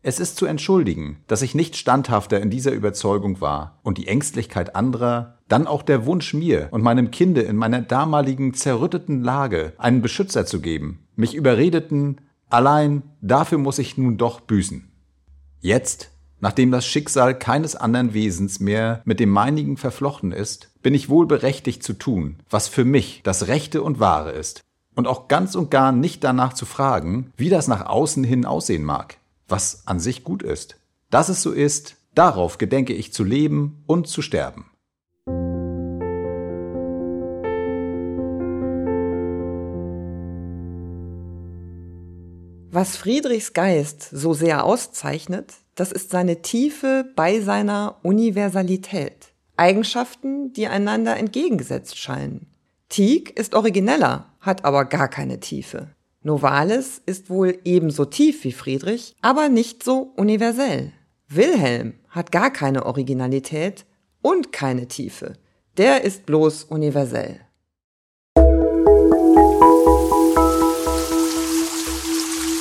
Es 0.03 0.19
ist 0.19 0.35
zu 0.35 0.45
entschuldigen, 0.45 1.17
dass 1.25 1.41
ich 1.41 1.55
nicht 1.55 1.75
standhafter 1.75 2.39
in 2.39 2.51
dieser 2.51 2.71
Überzeugung 2.71 3.41
war 3.41 3.79
und 3.81 3.97
die 3.97 4.07
Ängstlichkeit 4.07 4.75
anderer, 4.75 5.39
dann 5.47 5.65
auch 5.65 5.81
der 5.81 6.05
Wunsch 6.05 6.35
mir 6.35 6.67
und 6.69 6.83
meinem 6.83 7.09
Kinde 7.09 7.41
in 7.41 7.55
meiner 7.55 7.81
damaligen 7.81 8.53
zerrütteten 8.53 9.23
Lage 9.23 9.73
einen 9.79 10.03
Beschützer 10.03 10.45
zu 10.45 10.61
geben, 10.61 11.07
mich 11.15 11.33
überredeten, 11.33 12.21
Allein 12.49 13.03
dafür 13.21 13.59
muss 13.59 13.77
ich 13.77 13.97
nun 13.97 14.17
doch 14.17 14.39
büßen. 14.39 14.91
Jetzt, 15.61 16.09
nachdem 16.39 16.71
das 16.71 16.85
Schicksal 16.85 17.37
keines 17.37 17.75
anderen 17.75 18.13
Wesens 18.13 18.59
mehr 18.59 19.01
mit 19.05 19.19
dem 19.19 19.29
meinigen 19.29 19.77
verflochten 19.77 20.31
ist, 20.31 20.71
bin 20.81 20.95
ich 20.95 21.09
wohl 21.09 21.27
berechtigt 21.27 21.83
zu 21.83 21.93
tun, 21.93 22.37
was 22.49 22.67
für 22.67 22.85
mich 22.85 23.21
das 23.23 23.47
Rechte 23.47 23.83
und 23.83 23.99
Wahre 23.99 24.31
ist, 24.31 24.63
und 24.95 25.07
auch 25.07 25.27
ganz 25.27 25.55
und 25.55 25.69
gar 25.69 25.91
nicht 25.91 26.23
danach 26.23 26.53
zu 26.53 26.65
fragen, 26.65 27.31
wie 27.37 27.49
das 27.49 27.67
nach 27.67 27.85
außen 27.85 28.23
hin 28.23 28.45
aussehen 28.45 28.83
mag, 28.83 29.17
was 29.47 29.85
an 29.85 29.99
sich 29.99 30.23
gut 30.23 30.41
ist. 30.41 30.77
Dass 31.09 31.29
es 31.29 31.41
so 31.41 31.51
ist, 31.51 31.97
darauf 32.15 32.57
gedenke 32.57 32.93
ich 32.93 33.13
zu 33.13 33.23
leben 33.23 33.83
und 33.85 34.07
zu 34.07 34.21
sterben. 34.21 34.68
Was 42.71 42.97
Friedrichs 42.97 43.53
Geist 43.53 44.07
so 44.11 44.35
sehr 44.35 44.63
auszeichnet, 44.63 45.55
das 45.73 45.91
ist 45.91 46.11
seine 46.11 46.43
Tiefe 46.43 47.11
bei 47.15 47.41
seiner 47.41 47.95
Universalität. 48.03 49.29
Eigenschaften, 49.57 50.53
die 50.53 50.67
einander 50.67 51.17
entgegengesetzt 51.17 51.97
scheinen. 51.97 52.45
Tieck 52.87 53.35
ist 53.39 53.55
origineller, 53.55 54.31
hat 54.39 54.65
aber 54.65 54.85
gar 54.85 55.07
keine 55.07 55.39
Tiefe. 55.39 55.87
Novalis 56.21 57.01
ist 57.07 57.31
wohl 57.31 57.57
ebenso 57.65 58.05
tief 58.05 58.43
wie 58.43 58.51
Friedrich, 58.51 59.15
aber 59.23 59.49
nicht 59.49 59.83
so 59.83 60.13
universell. 60.15 60.91
Wilhelm 61.27 61.95
hat 62.09 62.31
gar 62.31 62.53
keine 62.53 62.85
Originalität 62.85 63.87
und 64.21 64.51
keine 64.51 64.87
Tiefe. 64.87 65.33
Der 65.77 66.03
ist 66.03 66.27
bloß 66.27 66.65
universell. 66.65 67.39